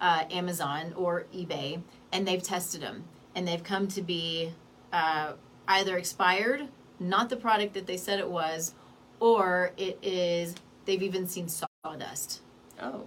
[0.00, 1.80] uh, Amazon or eBay,
[2.12, 4.52] and they've tested them, and they've come to be
[4.92, 5.32] uh,
[5.66, 6.68] either expired,
[7.00, 8.74] not the product that they said it was,
[9.20, 10.54] or it is
[10.84, 12.40] they've even seen sawdust.
[12.80, 13.04] Oh,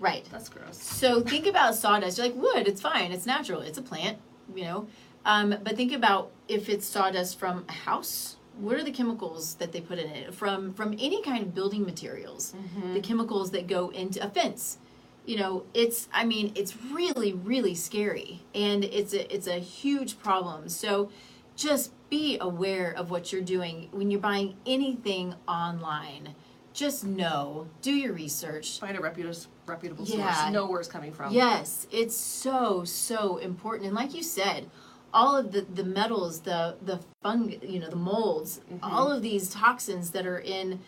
[0.00, 0.24] Right.
[0.30, 0.80] that's gross.
[0.80, 2.18] So think about sawdust.
[2.18, 2.68] You're like wood.
[2.68, 3.10] It's fine.
[3.10, 3.60] It's natural.
[3.62, 4.18] It's a plant.
[4.54, 4.86] You know.
[5.24, 9.72] Um, but think about if it's sawdust from a house, what are the chemicals that
[9.72, 12.54] they put in it from from any kind of building materials
[12.92, 14.78] the chemicals that go into a fence
[15.26, 20.18] you know it's i mean it's really really scary and it's a it's a huge
[20.18, 21.08] problem so
[21.58, 26.34] just be aware of what you're doing when you're buying anything online
[26.72, 30.32] just know do your research Find a reputable, reputable Yeah.
[30.32, 30.52] source.
[30.52, 31.32] Know where it's coming from.
[31.32, 34.70] Yes, it's so so important, and like you said,
[35.12, 38.84] all of the the metals, the the fung, you know, the molds, mm-hmm.
[38.84, 40.78] all of these toxins that are in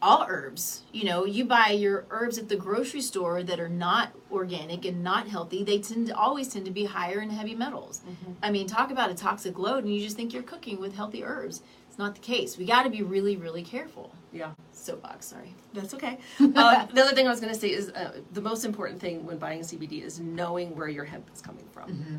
[0.00, 0.82] all herbs.
[0.92, 5.02] You know, you buy your herbs at the grocery store that are not organic and
[5.02, 5.64] not healthy.
[5.64, 8.02] They tend to always tend to be higher in heavy metals.
[8.42, 11.24] I mean, talk about a toxic load, and you just think you're cooking with healthy
[11.24, 11.62] herbs.
[11.88, 12.56] It's not the case.
[12.56, 14.14] We got to be really really careful.
[14.32, 14.52] Yeah.
[14.72, 15.54] Soapbox, sorry.
[15.72, 16.18] That's okay.
[16.40, 19.26] uh, the other thing I was going to say is uh, the most important thing
[19.26, 21.90] when buying CBD is knowing where your hemp is coming from.
[21.90, 22.16] Mm-hmm.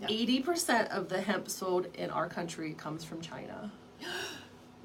[0.00, 0.06] Yeah.
[0.10, 3.72] Eighty percent of the hemp sold in our country comes from China,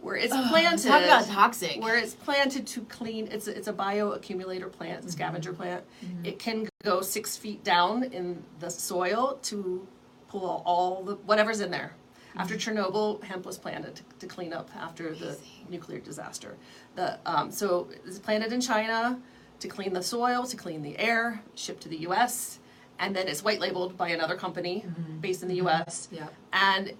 [0.08, 0.88] where it's planted.
[0.88, 1.82] Talk about toxic.
[1.84, 3.28] Where it's planted to clean.
[3.30, 5.10] It's a, it's a bioaccumulator plant, a mm-hmm.
[5.10, 5.84] scavenger plant.
[6.04, 6.26] Mm-hmm.
[6.26, 9.86] It can go six feet down in the soil to
[10.30, 11.93] pull all the whatever's in there.
[12.38, 12.78] After mm-hmm.
[12.78, 15.38] Chernobyl, hemp was planted to, to clean up after the
[15.70, 16.56] nuclear disaster.
[16.96, 19.20] The um, so it's planted in China
[19.60, 22.60] to clean the soil, to clean the air, shipped to the U.S.,
[23.00, 24.84] and then it's white labeled by another company
[25.22, 26.08] based in the U.S.
[26.12, 26.28] Yeah.
[26.54, 26.93] And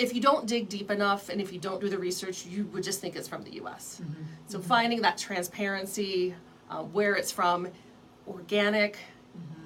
[0.00, 2.82] if you don't dig deep enough and if you don't do the research, you would
[2.82, 4.00] just think it's from the US.
[4.46, 6.34] So finding that transparency,
[6.70, 7.68] uh, where it's from,
[8.26, 8.96] organic,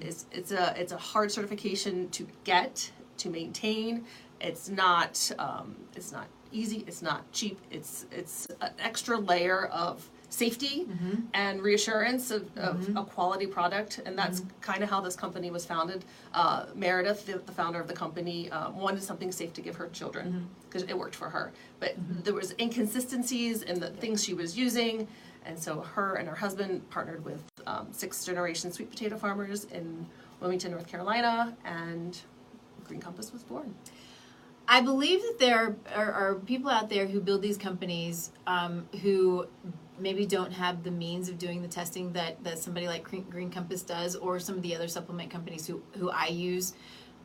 [0.01, 4.05] is it's a it's a hard certification to get to maintain.
[4.41, 6.85] It's not um, it's not easy.
[6.89, 7.61] It's not cheap.
[7.71, 10.87] It's it's an extra layer of safety
[11.33, 15.65] and reassurance of, of a quality product and that's kind of how this company was
[15.65, 16.05] founded.
[16.33, 19.89] Uh, meredith the, the founder of the company um, wanted something safe to give her
[19.89, 21.53] children because it worked for her.
[21.79, 21.95] But
[22.25, 25.07] there was inconsistencies in the things she was using
[25.47, 30.07] and so her and her husband partnered with um, six generation sweet potato farmers in
[30.41, 32.23] wilmington north carolina and
[32.85, 33.75] green compass was born.
[34.67, 39.47] I believe that there are, are people out there who build these companies um, who
[39.99, 43.83] maybe don't have the means of doing the testing that, that somebody like Green, Compass
[43.83, 46.75] does, or some of the other supplement companies who, who I use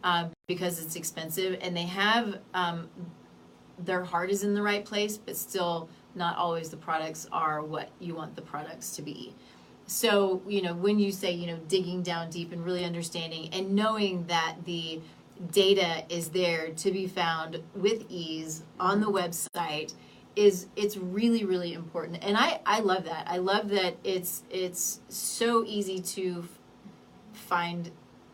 [0.03, 2.89] um, because it's expensive, and they have um,
[3.77, 7.89] their heart is in the right place, but still not always the products are what
[7.99, 9.33] you want the products to be.
[9.85, 13.75] So, you know, when you say, you know, digging down deep and really understanding and
[13.75, 15.01] knowing that the
[15.51, 19.93] data is there to be found with ease on the website
[20.35, 22.23] is it's really really important.
[22.23, 23.27] And i i love that.
[23.27, 26.47] I love that it's it's so easy to
[27.33, 27.91] find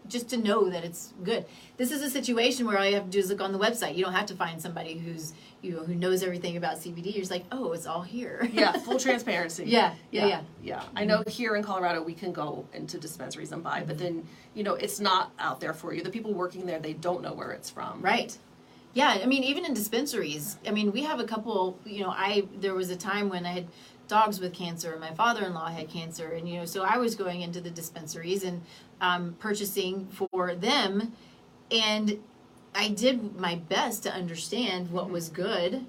[0.07, 1.45] just to know that it's good.
[1.77, 3.95] This is a situation where all you have to do is look on the website.
[3.95, 7.21] You don't have to find somebody who's you know who knows everything about cbd you're
[7.21, 8.47] just like oh it's all here.
[8.53, 9.65] Yeah full transparency.
[9.65, 10.41] Yeah, yeah, yeah.
[10.61, 10.83] yeah.
[10.95, 14.05] i know here in colorado we can go into dispensaries and buy but mm-hmm.
[14.05, 16.03] then you know it's not out there for you.
[16.03, 18.01] The people working there they don't know where it's from.
[18.01, 18.37] Right.
[18.95, 20.57] Yeah, I mean, even in dispensaries.
[20.65, 21.77] I mean, we have a couple.
[21.85, 23.67] You know, I there was a time when I had
[24.07, 27.41] dogs with cancer, and my father-in-law had cancer, and you know, so I was going
[27.41, 28.61] into the dispensaries and
[29.01, 31.11] um, purchasing for them,
[31.69, 32.19] and
[32.73, 35.85] I did my best to understand what was good,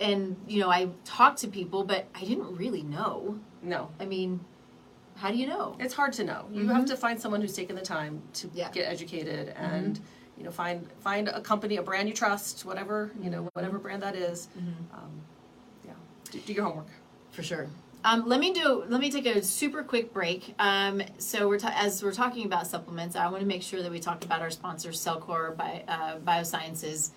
[0.00, 3.38] and you know, I talked to people, but I didn't really know.
[3.62, 4.40] no I mean,
[5.16, 5.76] how do you know?
[5.78, 8.56] it's hard to know you have to find someone who's taken the time to Mm-hmm.
[8.56, 8.64] Yeah.
[8.64, 8.74] Mm-hmm.
[8.74, 10.00] get educated and
[10.38, 13.30] you know find find a company a brand you trust whatever you Mm-hmm.
[13.32, 14.48] know whatever brand that is.
[14.94, 15.10] um,
[15.84, 15.92] yeah
[16.30, 16.86] do, do your homework
[17.32, 17.66] For sure.
[18.04, 18.84] Um, let me do.
[18.88, 20.54] Let me take a super quick break.
[20.60, 23.90] Um, so we're ta- as we're talking about supplements, I want to make sure that
[23.90, 27.10] we talk about our sponsor, Cellcore by uh, Biosciences,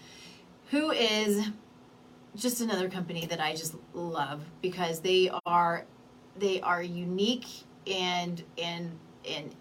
[0.71, 1.49] who is
[2.35, 5.85] just another company that I just love because they are
[6.35, 7.45] they are unique
[7.85, 8.91] and and
[9.29, 9.55] and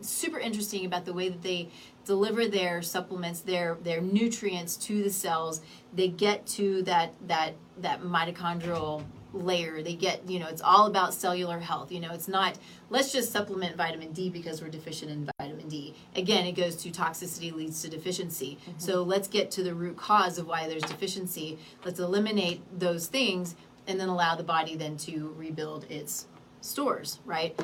[0.00, 1.68] super interesting about the way that they
[2.04, 5.60] deliver their supplements their their nutrients to the cells.
[5.92, 9.82] They get to that that that mitochondrial layer.
[9.82, 11.90] They get you know it's all about cellular health.
[11.90, 12.58] You know it's not
[12.90, 15.94] let's just supplement vitamin d because we're deficient in vitamin d.
[16.14, 18.58] Again it goes to toxicity leads to deficiency.
[18.78, 21.58] So let's get to the root cause of why there's deficiency.
[21.84, 23.54] Let's eliminate those things
[23.86, 26.26] and then allow the body then to rebuild its
[26.60, 27.58] stores right?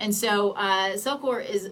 [0.00, 1.70] And so uh, Cellcore is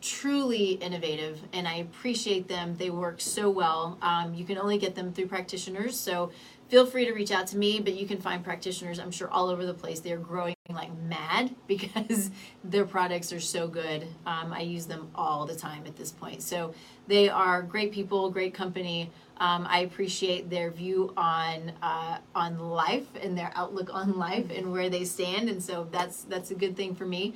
[0.00, 2.76] truly innovative and I appreciate them.
[2.76, 3.98] They work so well.
[4.02, 5.98] Um, you can only get them through practitioners.
[5.98, 6.32] So
[6.68, 7.80] feel free to reach out to me.
[7.80, 10.00] But you can find practitioners, I'm sure, all over the place.
[10.00, 12.30] They're growing like mad because
[12.64, 14.06] their products are so good.
[14.26, 16.42] Um, I use them all the time at this point.
[16.42, 16.74] So
[17.06, 19.10] they are great people, great company.
[19.38, 24.70] Um, I appreciate their view on uh, on life and their outlook on life and
[24.70, 27.34] where they stand, and so that's that's a good thing for me.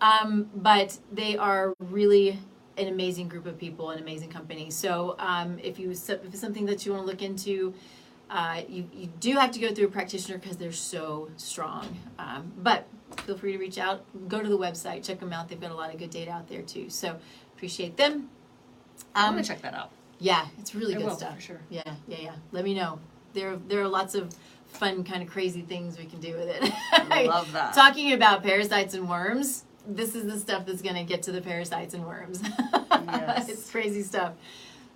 [0.00, 2.38] Um, but they are really
[2.76, 4.70] an amazing group of people, an amazing company.
[4.70, 7.72] So um, if you if it's something that you want to look into,
[8.30, 11.96] uh, you you do have to go through a practitioner because they're so strong.
[12.18, 12.86] Um, but
[13.24, 15.48] feel free to reach out, go to the website, check them out.
[15.48, 16.90] They've got a lot of good data out there too.
[16.90, 17.16] So
[17.54, 18.28] appreciate them.
[19.14, 19.90] I'm Um, gonna check that out.
[20.18, 21.36] yeah, it's really I good will, stuff.
[21.36, 21.60] for sure.
[21.70, 22.34] Yeah, yeah, yeah.
[22.52, 22.98] Let me know.
[23.32, 24.32] There, there are lots of
[24.66, 26.62] fun, kind of crazy things we can do with it.
[27.28, 27.74] Love that.
[27.74, 31.40] Talking about parasites and worms, this is the stuff that's going to get to the
[31.40, 32.40] parasites and worms.
[32.42, 33.48] Yes.
[33.48, 34.32] it's crazy stuff.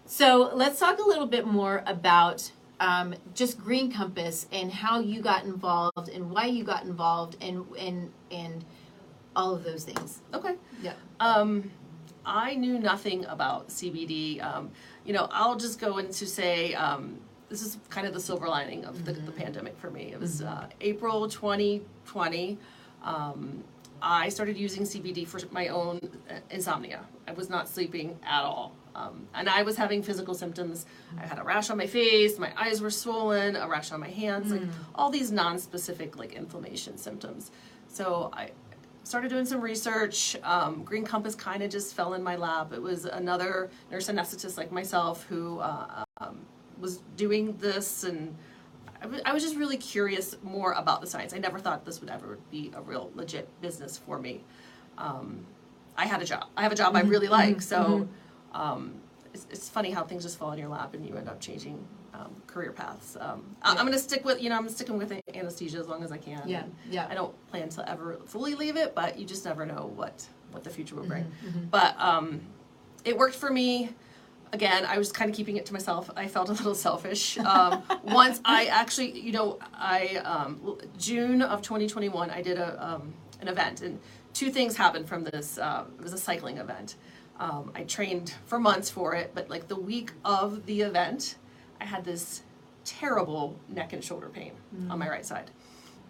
[0.06, 5.20] So let's talk a little bit more about um, just Green Compass and how you
[5.20, 8.64] got involved and why you got involved and and and
[9.36, 10.20] all of those things.
[10.32, 10.54] Okay.
[10.82, 10.94] Yeah.
[11.20, 11.70] Um,
[12.24, 14.42] I knew nothing about CBD.
[14.42, 14.70] Um,
[15.04, 18.84] you know, I'll just go into say um, this is kind of the silver lining
[18.84, 20.12] of the, the pandemic for me.
[20.12, 22.58] It was uh, April 2020.
[23.02, 23.64] Um,
[24.00, 27.04] I started using CBD for my own uh, insomnia.
[27.26, 28.74] I was not sleeping at all.
[28.94, 30.86] Um, and I was having physical symptoms.
[31.16, 34.08] I had a rash on my face, my eyes were swollen, a rash on my
[34.08, 34.62] hands, like
[34.94, 37.52] all these non-specific like inflammation symptoms.
[37.86, 38.50] So I
[39.04, 40.36] started doing some research.
[40.42, 42.72] Um, Green Compass kind of just fell in my lap.
[42.72, 46.40] It was another nurse anesthetist like myself who uh, um,
[46.80, 48.36] was doing this, and
[49.24, 51.32] I was just really curious more about the science.
[51.32, 54.42] I never thought this would ever be a real legit business for me.
[54.96, 55.46] Um,
[55.96, 56.46] I had a job.
[56.56, 58.08] I have a job I really like, so
[58.52, 58.94] um,
[59.34, 61.78] it's, it's funny how things just fall in your lap and you end up changing
[62.14, 63.16] um, career paths.
[63.20, 66.02] Um, I, I'm going to stick with, you know, I'm sticking with anesthesia as long
[66.02, 66.42] as I can.
[66.46, 67.06] Yeah, yeah.
[67.08, 70.64] I don't plan to ever fully leave it, but you just never know what what
[70.64, 71.24] the future will bring.
[71.46, 72.40] Mm-hmm, But um,
[73.04, 73.90] it worked for me.
[74.52, 76.10] Again, I was kind of keeping it to myself.
[76.16, 77.38] I felt a little selfish.
[77.38, 83.14] Um, once I actually, you know, I um, June of 2021, I did a um,
[83.40, 84.00] an event, and
[84.32, 85.58] two things happened from this.
[85.58, 86.96] Uh, it was a cycling event.
[87.38, 91.36] Um, I trained for months for it, but like the week of the event,
[91.80, 92.42] I had this
[92.84, 94.52] terrible neck and shoulder pain
[94.90, 95.50] on my right side.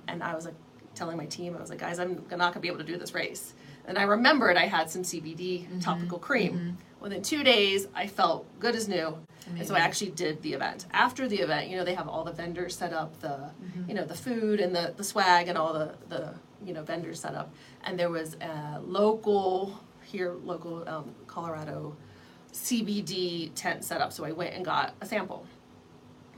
[0.07, 0.55] And I was like
[0.95, 3.13] telling my team, I was like, guys, I'm not gonna be able to do this
[3.15, 3.53] race.
[3.87, 5.81] And I remembered I had some CBD mm-hmm.
[5.81, 6.53] topical cream.
[6.53, 6.71] Mm-hmm.
[7.01, 9.19] Within two days, I felt good as new.
[9.57, 10.87] And so I actually did the event.
[10.93, 13.89] After the event, you know, they have all the vendors set up, the, mm-hmm.
[13.89, 17.21] you know, the food and the, the swag and all the, the, you know, vendors
[17.21, 17.51] set up.
[17.85, 21.97] And there was a local, here, local um, Colorado
[22.53, 24.13] CBD tent set up.
[24.13, 25.47] So I went and got a sample.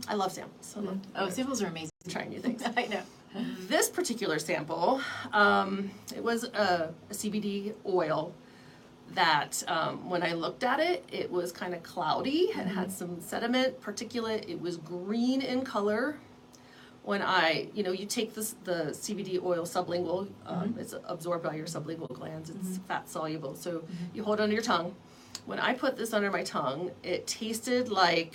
[0.08, 0.74] I love samples.
[0.76, 1.90] I love Oh, samples are amazing.
[2.08, 2.62] trying new things.
[2.76, 3.02] I know.
[3.34, 5.00] This particular sample,
[5.32, 8.34] um, it was a, a CBD oil
[9.14, 12.50] that um, when I looked at it, it was kind of cloudy.
[12.50, 14.48] It had some sediment, particulate.
[14.48, 16.16] It was green in color.
[17.02, 21.54] When I, you know, you take this the CBD oil sublingual, um, it's absorbed by
[21.54, 22.50] your sublingual glands.
[22.50, 24.94] It's fat soluble, so you hold it under your tongue.
[25.46, 28.34] When I put this under my tongue, it tasted like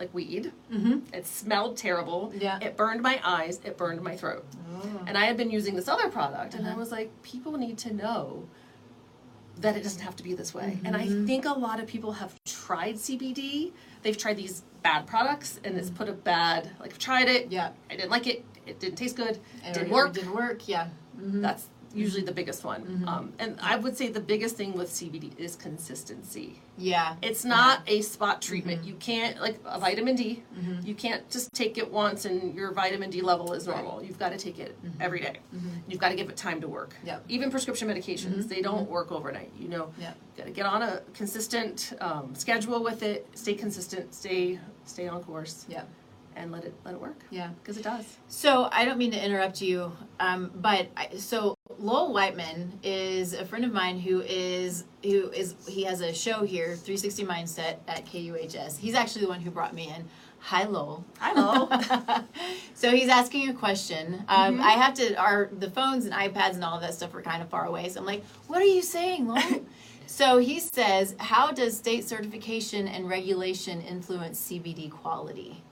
[0.00, 0.50] like weed.
[0.72, 1.14] Mm-hmm.
[1.14, 2.32] It smelled terrible.
[2.36, 2.58] Yeah.
[2.60, 3.60] It burned my eyes.
[3.64, 4.44] It burned my throat.
[5.06, 7.92] And I had been using this other product, and I was like, people need to
[7.94, 8.48] know
[9.58, 10.78] that it doesn't have to be this way.
[10.84, 13.72] And I think a lot of people have tried CBD.
[14.02, 17.52] They've tried these bad products, and it's put a bad like tried it.
[17.52, 17.70] Yeah.
[17.90, 18.42] I didn't like it.
[18.66, 19.38] It didn't taste good.
[19.66, 20.14] It didn't or- work.
[20.14, 20.66] Didn't work.
[20.66, 20.88] Yeah.
[21.20, 21.42] Mm-hmm.
[21.42, 22.82] That's usually the biggest one.
[22.82, 23.08] Mm-hmm.
[23.08, 26.60] Um, and I would say the biggest thing with CBD is consistency.
[26.78, 27.16] Yeah.
[27.22, 28.80] It's not a spot treatment.
[28.80, 28.88] Mm-hmm.
[28.88, 30.42] You can't like a vitamin D.
[30.58, 30.86] Mm-hmm.
[30.86, 34.02] You can't just take it once and your vitamin D level is normal.
[34.02, 35.36] You've got to take it every day.
[35.88, 36.94] You've got to give it time to work.
[37.04, 37.24] Yep.
[37.28, 39.50] Even prescription medications, they don't work overnight.
[39.58, 40.16] You know, Yep.
[40.36, 43.26] got to get on a consistent um, schedule with it.
[43.34, 44.14] Stay consistent.
[44.14, 45.82] Stay stay on course, Yeah.
[46.36, 47.48] and let it let it work Yeah.
[47.62, 48.04] because it does.
[48.28, 53.44] So I don't mean to interrupt you, um, but I, so Lowell Whiteman is a
[53.44, 58.04] friend of mine who is who is he has a show here, 360 Mindset at
[58.04, 58.78] KUHS.
[58.78, 60.04] He's actually the one who brought me in.
[60.40, 61.04] Hi, Lowell.
[61.18, 61.68] Hello.
[62.74, 64.24] So he's asking a question.
[64.26, 65.14] Um, I have to.
[65.14, 67.90] Our the phones and iPads and all of that stuff are kind of far away.
[67.90, 69.66] So I'm like, "What are you saying, Lowell?"
[70.06, 75.62] so he says, "How does state certification and regulation influence CBD quality?"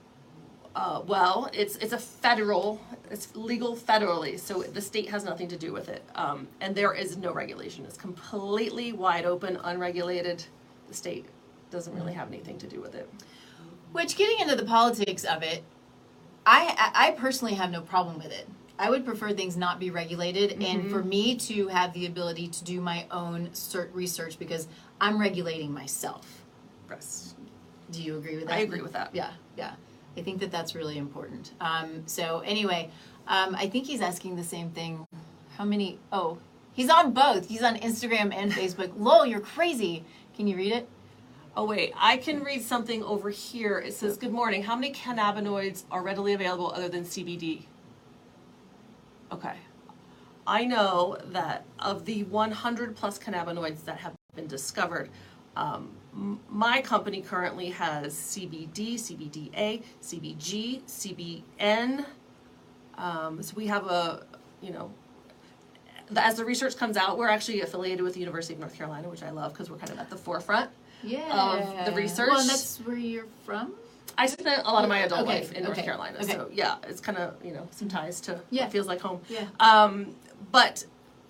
[0.79, 2.79] Uh, well, it's it's a federal,
[3.11, 6.93] it's legal federally, so the state has nothing to do with it, um, and there
[6.93, 7.83] is no regulation.
[7.83, 10.45] It's completely wide open, unregulated.
[10.87, 11.25] The state
[11.69, 13.09] doesn't really have anything to do with it.
[13.91, 15.63] Which, getting into the politics of it,
[16.45, 18.47] I I personally have no problem with it.
[18.77, 20.61] I would prefer things not be regulated, Mm-hmm.
[20.61, 24.69] and for me to have the ability to do my own cert research because
[25.01, 26.41] I'm regulating myself.
[26.87, 27.35] Breast.
[27.91, 28.53] Do you agree with that?
[28.53, 29.09] I agree with that.
[29.13, 29.73] Yeah, yeah.
[30.19, 31.53] I think that that's really important.
[31.61, 32.91] Um, so anyway,
[33.25, 35.07] um, I think he's asking the same thing.
[35.57, 35.97] How many?
[36.11, 36.39] Oh,
[36.73, 37.47] he's on both.
[37.47, 38.91] He's on Instagram and Facebook.
[38.97, 40.03] Lol, you're crazy.
[40.35, 40.89] Can you read it?
[41.55, 43.79] Oh wait, I can read something over here.
[43.79, 44.63] It says, "Good morning.
[44.63, 47.61] How many cannabinoids are readily available other than CBD?"
[49.31, 49.55] Okay.
[50.45, 55.09] I know that of the 100 plus cannabinoids that have been discovered,
[55.55, 62.05] um, my company currently has CBD, CBDA, CBG, CBN.
[62.97, 64.25] Um, so we have a,
[64.61, 64.91] you know,
[66.15, 69.23] as the research comes out, we're actually affiliated with the University of North Carolina, which
[69.23, 70.69] I love because we're kind of at the forefront.
[71.03, 71.83] Yeah.
[71.85, 72.29] the research.
[72.29, 73.73] Well, and that's where you're from.
[74.17, 76.33] I spent a lot of my adult Okay, life in North Carolina, okay.
[76.33, 78.63] so yeah, it's kind of you know some ties to Yeah.
[78.63, 79.21] what feels like home.
[79.29, 79.45] Yeah.
[79.61, 80.13] Um,
[80.51, 80.83] but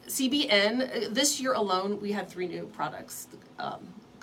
[0.08, 3.28] CBN uh, this year alone, we had three new products
[3.60, 3.80] um,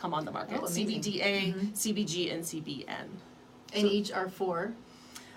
[0.07, 1.00] come on the market: Oh, amazing.
[1.02, 3.07] CBDA, CBG, and CBN.
[3.74, 4.72] And each are four.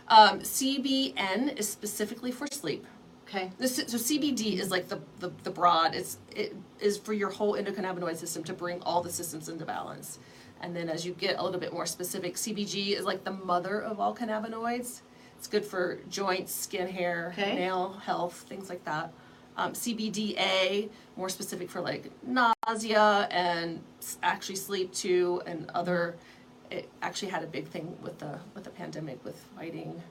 [0.08, 2.86] Um, CBN is specifically for sleep.
[3.28, 3.52] Okay.
[3.58, 5.96] This, so CBD is like the, the, the broad.
[5.96, 10.20] It's it is for your whole endocannabinoid system to bring all the systems into balance.
[10.62, 13.82] And then as you get a little bit more specific, CBG is like the mother
[13.82, 15.02] of all cannabinoids.
[15.38, 17.56] It's good for joints, skin, hair, Okay.
[17.56, 19.14] nail health, things like that.
[19.58, 23.82] Um, CBDA, more specific for like nausea and
[24.24, 26.16] actually sleep too, and other.
[26.72, 30.02] It actually had a big thing with the with the pandemic with fighting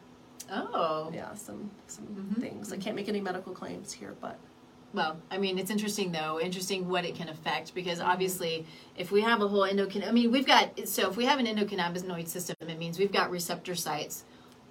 [0.51, 1.11] Oh.
[1.15, 2.41] yeah, some some Mm-hmm.
[2.41, 2.73] things.
[2.73, 4.39] I can't make any medical claims here, but
[4.95, 6.41] Well, I mean, it's interesting though.
[6.41, 8.67] Interesting what it can affect because obviously,
[8.97, 11.47] if we have a whole endocan, I mean, we've got so if we have an
[11.47, 14.25] endocannabinoid system, it means we've got receptor sites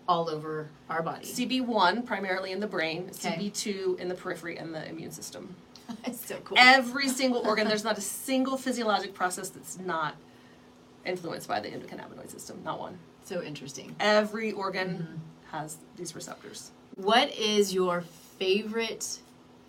[0.08, 1.26] all over our body.
[1.26, 3.38] CB1 primarily in the brain, Okay.
[3.52, 5.56] CB2 in the periphery and the immune system.
[6.06, 6.58] it's so cool.
[6.60, 10.16] Every single organ, there's not a single physiologic process that's not
[11.06, 12.98] influenced by the endocannabinoid system, not one.
[13.24, 13.96] so interesting.
[14.00, 15.58] Every organ Mm-hmm.
[15.58, 16.72] has these receptors.
[16.96, 18.02] What is your
[18.40, 19.20] favorite,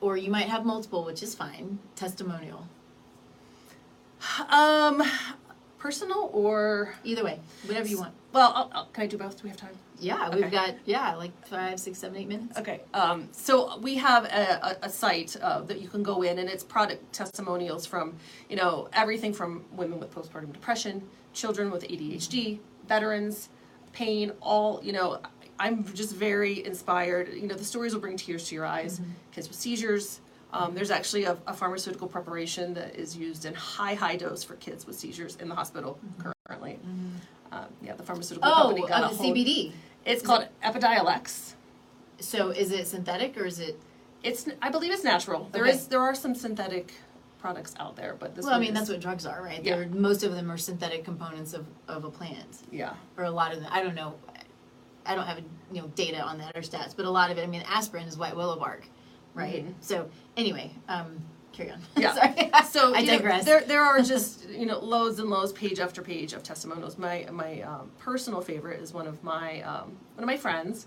[0.01, 2.67] or you might have multiple, which is fine, testimonial?
[4.49, 5.03] Um,
[5.79, 8.13] personal or Either way, whatever you want.
[8.33, 9.37] well, I'll, I'll, can I do both?
[9.37, 9.77] Do we have time?
[10.01, 10.51] Yeah, we've Okay.
[10.51, 12.57] got yeah, like five, six, seven, eight minutes.
[12.59, 16.39] Okay, um, so we have a, a, a site uh, that you can go in,
[16.39, 18.15] and it's product testimonials from,
[18.49, 21.03] you know, everything from women with postpartum depression,
[21.33, 23.49] children with ADHD, veterans,
[23.93, 25.21] pain, all, you know,
[25.59, 27.35] I'm just very inspired.
[27.35, 29.01] You know, the stories will bring tears to your eyes.
[29.33, 30.21] Kids with seizures.
[30.53, 34.55] Um, there's actually a, a pharmaceutical preparation that is used in high, high dose for
[34.57, 35.99] kids with seizures in the hospital
[36.47, 36.79] currently.
[37.53, 39.37] Um, yeah, the pharmaceutical Oh, company got of a the hold.
[39.37, 39.73] CBD.
[40.07, 41.53] It's called Epidiolex.
[42.21, 43.79] So is it synthetic or is it?
[44.23, 45.49] It's I believe it's natural.
[45.53, 45.73] There Okay.
[45.73, 46.93] is there are some synthetic
[47.39, 49.63] products out there, but this Well, I one mean, is- that's what drugs are, right?
[49.63, 49.77] Yeah.
[49.77, 52.95] They're, most of them are synthetic components of, of a plant, yeah.
[53.17, 53.69] or a lot of them.
[53.73, 54.15] I don't know.
[55.07, 55.39] I don't have
[55.73, 57.43] you know data on that or stats, but a lot of it.
[57.43, 58.87] I mean, aspirin is white willow bark,
[59.39, 59.65] right?
[59.81, 61.19] So anyway, um,
[61.53, 61.81] carry on.
[61.97, 62.15] Yeah.
[62.35, 62.51] Sorry.
[62.69, 63.45] So I you know, digress.
[63.45, 66.99] there there are just you know loads and loads, page after page of testimonials.
[66.99, 70.87] My my um, personal favorite is one of my um, one of my friends.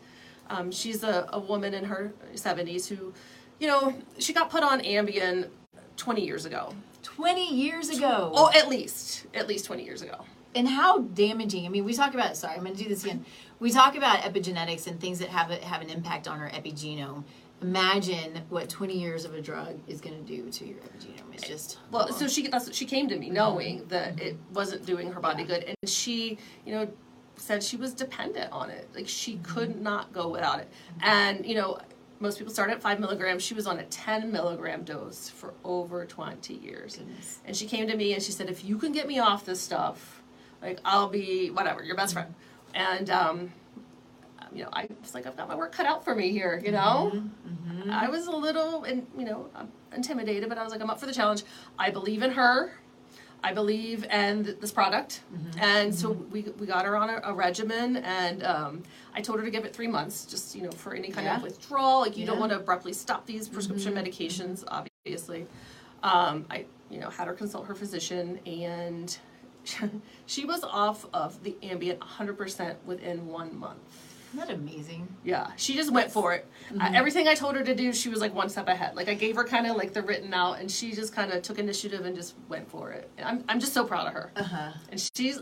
[0.50, 3.14] Um, she's a, a woman in her seventies who,
[3.60, 5.50] you know, she got put on Ambien
[5.98, 6.74] twenty years ago.
[7.04, 8.32] Twenty years ago.
[8.36, 10.26] Oh, at least at least twenty years ago.
[10.54, 11.66] and how damaging.
[11.66, 12.36] I mean, we talk about.
[12.38, 13.26] Sorry, I'm going to do this again.
[13.60, 17.24] We talk about epigenetics and things that have a, have an impact on our epigenome.
[17.62, 21.34] Imagine what 20 years of a drug is going to do to your epigenome.
[21.34, 23.36] It's just Well, so she that's, she came to me mm-hmm.
[23.36, 26.88] knowing that it wasn't doing her body good, and she, you know,
[27.36, 28.90] said she was dependent on it.
[28.96, 29.44] Like she mm-hmm.
[29.44, 30.70] could not go without it.
[31.02, 31.80] And you know,
[32.20, 33.44] most people start at five milligrams.
[33.44, 36.98] She was on a ten milligram dose for over twenty years.
[36.98, 37.42] Goodness.
[37.46, 39.62] And she came to me and she said, "If you can get me off this
[39.62, 40.24] stuff,
[40.62, 42.24] like I'll be whatever, your best mm-hmm.
[42.24, 42.36] friend."
[42.74, 43.52] And um,
[44.54, 46.72] you know, I was like, "I've got my work cut out for me here," you
[46.72, 47.24] know.
[47.90, 51.00] I was a little, and you know, um, intimidated, but I was like, I'm up
[51.00, 51.44] for the challenge.
[51.80, 52.74] I believe in her.
[53.44, 55.22] I believe in th- this product,
[55.60, 58.84] and so we, we got her on a, a regimen, and um,
[59.16, 61.38] I told her to give it three months, just you know, for any kind Yeah.
[61.38, 62.02] of withdrawal.
[62.02, 65.48] Like you don't want to abruptly stop these prescription medications, obviously.
[66.04, 69.18] Um, I you know had her consult her physician, and
[70.28, 73.80] she was off of the Ambien 100% within one month.
[74.34, 75.08] Isn't that amazing?
[75.26, 76.48] Yeah, she just went for it.
[76.80, 78.96] Uh, everything I told her to do, she was like one step ahead.
[78.96, 81.42] Like I gave her kind of like the written out, and she just kind of
[81.42, 83.10] took initiative and just went for it.
[83.18, 84.32] And I'm I'm just so proud of her.
[84.38, 84.72] Uh huh.
[84.90, 85.42] And she's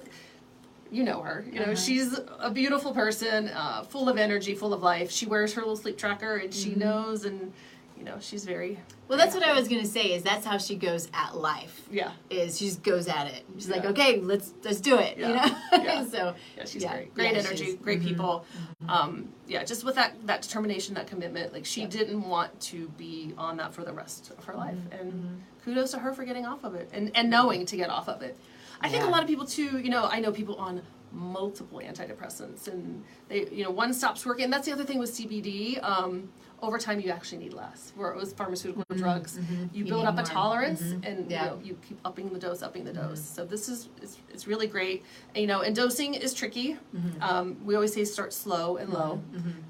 [0.91, 1.45] you know her.
[1.51, 1.75] You know, Uh-huh.
[1.75, 5.11] she's a beautiful person, uh, full of energy, full of life.
[5.11, 6.79] She wears her little sleep tracker, and she Mm-hmm.
[6.79, 7.53] knows, and
[7.99, 8.79] you know, she's very
[9.09, 10.13] Well, that's what I was gonna say.
[10.13, 11.81] Is that's how she goes at life.
[11.91, 12.11] yeah.
[12.29, 13.43] Is she just goes at it.
[13.57, 15.17] She's like, okay, let's let's do it.
[15.17, 15.45] You Yeah.
[15.73, 15.83] know.
[15.83, 16.05] Yeah.
[16.15, 16.93] so Yeah, she's Yeah.
[16.93, 17.13] great.
[17.13, 18.07] Great Yeah, energy, she's- great mhm.
[18.07, 18.45] people.
[18.87, 21.51] Um, yeah, just with that that determination, that commitment.
[21.53, 21.87] Like she Yeah.
[21.87, 24.99] didn't want to be on that for the rest of her life, Mm-hmm.
[24.99, 28.07] and kudos to her for getting off of it and and knowing to get off
[28.07, 28.37] of it.
[28.81, 29.77] I think a lot of people too.
[29.79, 30.81] You know, I know people on
[31.11, 34.45] multiple antidepressants, and they, you know, one stops working.
[34.45, 35.79] And that's the other thing with CBD.
[35.81, 36.29] Um,
[36.61, 37.93] over time, you actually need less.
[37.95, 39.65] Where it was pharmaceutical drugs, you Mm-hmm.
[39.75, 40.25] You build need up a more.
[40.25, 41.05] tolerance, Mhm.
[41.07, 41.43] and Yeah.
[41.43, 43.21] you know, you keep upping the dose, upping the dose.
[43.23, 45.03] So this is it's, it's really great.
[45.35, 46.77] And, you know, and dosing is tricky.
[47.21, 49.21] Um, we always say start slow and low.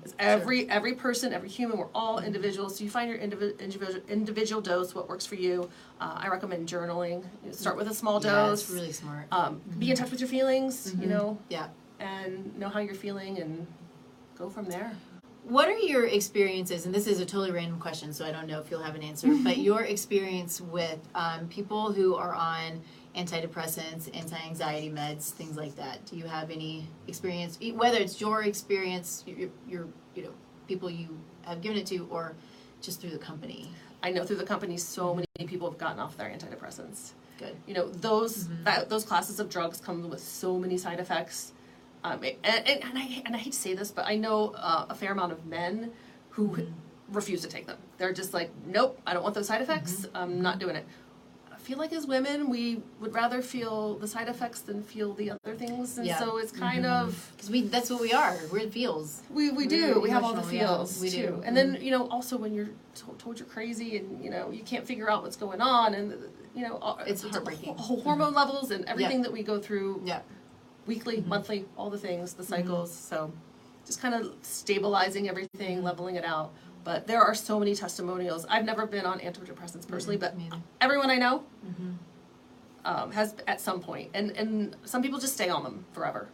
[0.03, 2.77] It's Every every person, every human, we're all individuals.
[2.77, 5.69] So you find your individual individual individual dose, what works for you.
[6.01, 7.23] Uh, I recommend journaling.
[7.45, 8.61] You start with a small yeah, dose.
[8.63, 9.25] it's really smart.
[9.31, 10.93] um, Be in touch with your feelings.
[10.99, 11.67] You know, yeah.
[11.99, 13.67] and know how you're feeling, and
[14.37, 14.93] go from there.
[15.43, 16.85] What are your experiences?
[16.85, 19.03] And this is a totally random question, so I don't know if you'll have an
[19.03, 19.27] answer.
[19.27, 19.61] but mm-hmm.
[19.61, 22.81] your experience with um, people who are on
[23.15, 26.05] antidepressants, anti-anxiety meds, things like that.
[26.05, 30.33] Do you have any experience, whether it's your experience, your, your you know,
[30.67, 32.35] people you have given it to, or
[32.81, 33.71] just through the company?
[34.03, 35.23] I know through the company, so mm-hmm.
[35.37, 37.11] many people have gotten off their antidepressants.
[37.39, 37.55] Good.
[37.65, 38.65] you know those mm-hmm.
[38.65, 41.53] that those classes of drugs come with so many side effects
[42.03, 44.85] um, and, and, and, I, and I hate to say this but i know uh,
[44.89, 45.91] a fair amount of men
[46.31, 46.67] who
[47.11, 50.41] refuse to take them they're just like nope i don't want those side effects i'm
[50.41, 50.85] not doing it
[51.51, 55.31] i feel like as women we would rather feel the side effects than feel the
[55.31, 56.19] other things and Yeah.
[56.19, 58.37] so it's kind of Because we that's what we are.
[58.51, 59.21] We're feels.
[59.29, 61.27] we, we We're do we have all the emotional, yeah, feels we too do.
[61.33, 61.43] Mm-hmm.
[61.43, 64.63] and then you know also when you're to- told you're crazy and you know you
[64.63, 66.13] can't figure out what's going on and
[66.55, 67.73] you know all- It's the heartbreaking.
[67.75, 68.01] Mm-hmm.
[68.03, 70.21] hormone levels and everything that we go through Yeah.
[70.89, 71.29] Weekly, Mm-hmm.
[71.29, 72.91] monthly, all the things, the cycles.
[72.93, 73.31] So
[73.85, 75.85] just kind of stabilizing everything, Mm-hmm.
[75.85, 76.51] leveling it out.
[76.83, 78.45] But there are so many testimonials.
[78.49, 80.33] I've never been on antidepressants personally, but
[80.81, 81.91] everyone I know Mm-hmm.
[82.85, 84.09] um, has at some point.
[84.13, 86.27] and and some people just stay on them forever,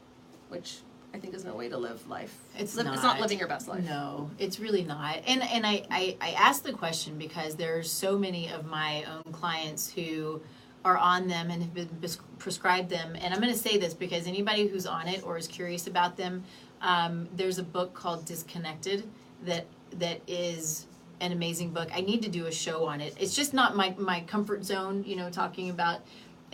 [0.49, 0.77] which
[1.13, 2.33] I think is no way to live life.
[2.57, 2.93] It's not.
[2.93, 3.83] It's not living your best life.
[3.95, 5.15] No, it's really not.
[5.31, 9.27] And and I, I, I asked the question because there's so many of my own
[9.33, 10.41] clients who
[10.85, 13.17] are on them and have been pres- prescribed them.
[13.19, 16.15] And I'm going to say this because anybody who's on it or is curious about
[16.15, 16.43] them,
[16.81, 19.03] um, there's a book called Disconnected
[19.43, 20.85] that that is
[21.19, 21.89] an amazing book.
[21.93, 23.15] I need to do a show on it.
[23.19, 26.01] It's just not my my comfort zone, you know, talking about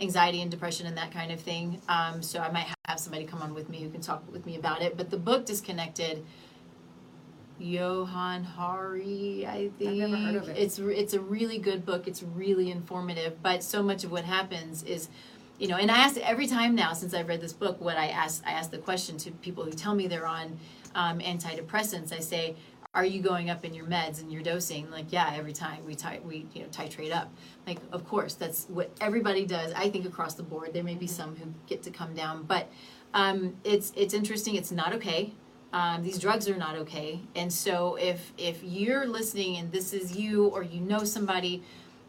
[0.00, 1.80] anxiety and depression and that kind of thing.
[1.88, 4.56] Um, so I might have somebody come on with me who can talk with me
[4.56, 4.96] about it.
[4.96, 6.24] But the book Disconnected,
[7.58, 9.98] Johann Hari, I think.
[9.98, 10.56] never heard of it.
[10.58, 12.08] It's it's a really good book.
[12.08, 13.42] It's really informative.
[13.42, 15.08] But so much of what happens is,
[15.58, 18.08] you know, and I ask every time now since I've read this book, what I
[18.08, 20.58] ask I ask the question to people who tell me they're on
[20.94, 22.12] um, antidepressants.
[22.12, 22.56] I say,
[22.94, 24.90] are you going up in your meds and your dosing?
[24.90, 27.32] Like, yeah, every time we ti- we you know titrate up.
[27.66, 29.72] Like, of course, that's what everybody does.
[29.74, 32.70] I think across the board, there may be some who get to come down, but
[33.14, 34.56] um, it's it's interesting.
[34.56, 35.32] It's not okay.
[35.72, 40.16] Um, these drugs are not okay, and so if if you're listening and this is
[40.16, 41.62] you or you know somebody,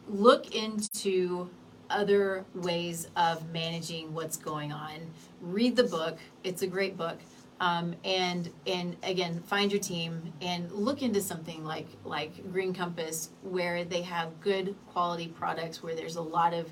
[0.09, 1.49] look into
[1.89, 4.99] other ways of managing what's going on.
[5.41, 7.20] Read the book; it's a great book.
[7.61, 13.30] Um, and and again, find your team and look into something like like Green Compass,
[13.43, 16.70] where they have good quality products, where there's a lot of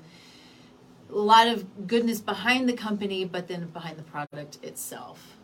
[1.08, 5.38] a lot of goodness behind the company, but then behind the product itself.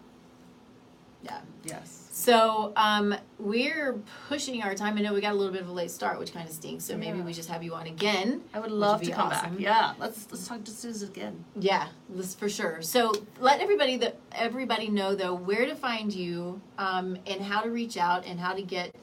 [1.23, 1.41] Yeah.
[1.65, 2.09] Yes.
[2.13, 3.95] So um, we're
[4.29, 4.99] pushing our time.
[4.99, 6.85] I know we got a little bit of a late start, which kind of stinks.
[6.85, 7.25] So maybe Yeah.
[7.25, 8.43] we just have you on again.
[8.55, 9.51] I would love to be come awesome.
[9.55, 9.61] back.
[9.61, 9.93] Yeah.
[9.99, 11.45] Let's let's talk just this again.
[11.59, 12.83] Yeah, this for sure.
[12.83, 17.71] So let everybody that everybody know though where to find you um, and how to
[17.71, 18.95] reach out and how to get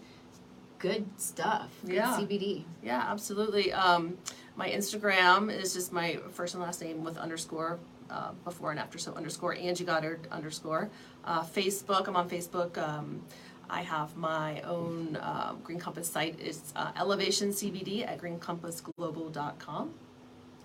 [0.80, 1.70] good stuff.
[1.86, 2.18] Good Yeah.
[2.18, 2.63] CBD.
[2.84, 3.72] Yeah, absolutely.
[3.72, 4.18] Um,
[4.55, 8.97] my Instagram is just my first and last name with underscore uh, before and after,
[8.99, 10.89] so underscore Angie Goddard underscore.
[11.26, 12.78] Uh, Facebook, I'm on Facebook.
[12.78, 13.22] Um,
[13.70, 16.36] I have my own uh, Green Compass site.
[16.40, 19.94] It's uh, Elevation CBD at greencompassglobal.com.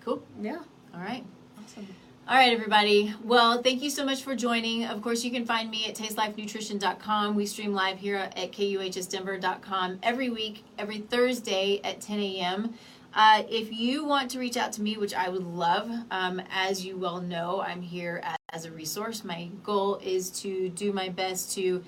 [0.03, 0.23] Cool.
[0.39, 0.59] Yeah,
[0.93, 1.23] All right.
[1.63, 1.87] awesome.
[2.27, 3.13] All right, everybody.
[3.23, 4.85] Well, thank you so much for joining.
[4.85, 7.35] Of course, you can find me at tastelifenutrition.com.
[7.35, 12.73] We stream live here at kuhsdenver.com every week, every Thursday at 10 a.m.
[13.13, 16.85] Uh, if you want to reach out to me, which I would love, um, as
[16.85, 19.23] you well know, I'm here as, as a resource.
[19.23, 21.83] My goal is to do my best to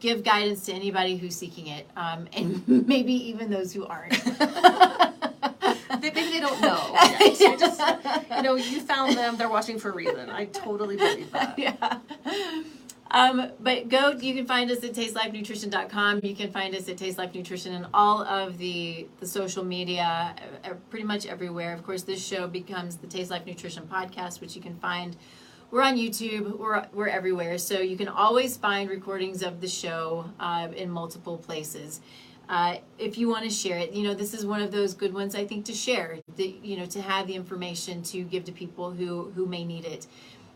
[0.00, 4.12] give guidance to anybody who's seeking it, um, and maybe even those who aren't.
[6.00, 6.80] maybe they don't know.
[7.18, 7.40] Yes.
[7.40, 7.80] You just,
[8.30, 9.36] you know, you found them.
[9.36, 10.30] They're watching for a reason.
[10.30, 11.58] I totally believe that.
[11.58, 11.98] yeah.
[13.10, 16.20] Um, but go, you can find us at tastelifenutrition.com.
[16.22, 20.34] You can find us at Taste Life Nutrition and all of the, the social media,
[20.64, 21.72] uh, pretty much everywhere.
[21.72, 25.16] Of course, this show becomes the Taste Life Nutrition podcast, which you can find.
[25.70, 26.58] We're on YouTube.
[26.58, 27.58] We're, we're everywhere.
[27.58, 32.00] So you can always find recordings of the show uh, in multiple places.
[32.48, 35.12] Uh, if you want to share it, you know, this is one of those good
[35.12, 38.52] ones I think to share, the, you know, to have the information to give to
[38.52, 40.06] people who, who may need it.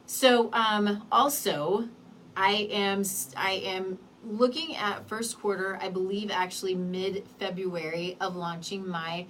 [0.07, 1.89] So um, also,
[2.37, 3.03] I am
[3.37, 5.79] I am looking at first quarter.
[5.81, 9.27] I believe actually mid February of launching my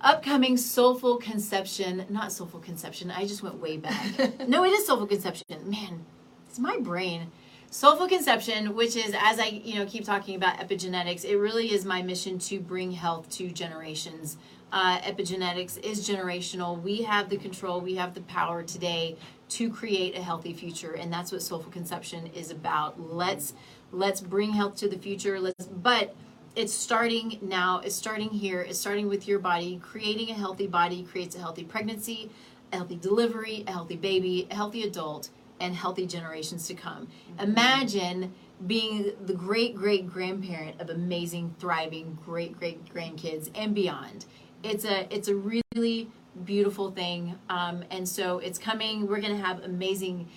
[0.00, 2.06] upcoming soulful conception.
[2.08, 3.10] Not soulful conception.
[3.10, 4.38] I just went way back.
[4.48, 5.44] no, it is soulful conception.
[5.64, 6.04] Man,
[6.48, 7.30] it's my brain.
[7.70, 11.84] Soulful conception, which is as I you know keep talking about epigenetics, it really is
[11.84, 14.38] my mission to bring health to generations.
[14.72, 16.80] Uh, epigenetics is generational.
[16.80, 17.80] We have the control.
[17.80, 19.16] We have the power today
[19.50, 23.54] to create a healthy future and that's what soulful conception is about let's
[23.92, 26.14] let's bring health to the future let's but
[26.58, 31.04] it's starting now it's starting here it's starting with your body creating a healthy body
[31.04, 32.30] creates a healthy pregnancy
[32.72, 35.30] a healthy delivery a healthy baby a healthy adult
[35.60, 37.06] and healthy generations to come
[37.38, 38.34] imagine
[38.66, 44.26] being the great great grandparent of amazing thriving great great grandkids and beyond
[44.64, 46.10] it's a it's a really
[46.44, 47.38] beautiful thing.
[47.48, 49.06] Um, and so it's coming.
[49.06, 50.28] We're going to have amazing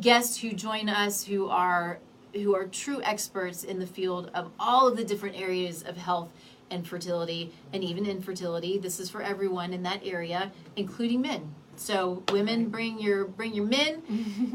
[0.00, 1.98] guests who join us who are
[2.42, 6.30] who are true experts in the field of all of the different areas of health
[6.70, 8.78] and fertility and even infertility.
[8.78, 11.54] This is for everyone in that area, including men.
[11.78, 14.02] So women, bring your bring your men,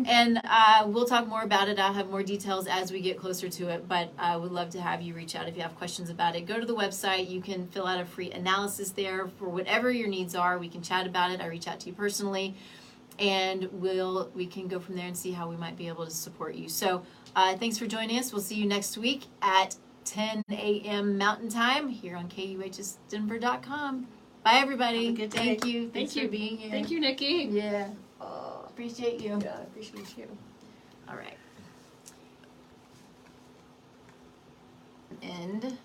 [0.07, 1.79] and uh, we'll talk more about it.
[1.79, 3.88] I'll have more details as we get closer to it.
[3.88, 6.36] But I uh, would love to have you reach out if you have questions about
[6.36, 6.47] it.
[6.47, 7.29] Go to the website.
[7.29, 10.57] You can fill out a free analysis there for whatever your needs are.
[10.57, 11.41] We can chat about it.
[11.41, 12.55] I reach out to you personally,
[13.19, 16.11] and we'll we can go from there and see how we might be able to
[16.11, 16.69] support you.
[16.69, 17.03] So
[17.36, 18.32] uh, thanks for joining us.
[18.32, 19.75] We'll see you next week at
[20.05, 21.17] 10 a.m.
[21.17, 24.07] Mountain Time here on KUHSdenver.com.
[24.43, 25.13] Bye, everybody.
[25.13, 25.69] good Thank day.
[25.69, 25.82] you.
[25.82, 26.23] Thank Thanks you.
[26.23, 26.71] for being here.
[26.71, 27.47] Thank you, Nikki.
[27.51, 27.89] Yeah.
[28.19, 29.39] Oh, appreciate you.
[29.43, 30.27] Yeah, I appreciate you.
[31.07, 31.38] All right.
[35.21, 35.77] And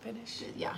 [0.00, 0.44] Finish.
[0.56, 0.76] yeah.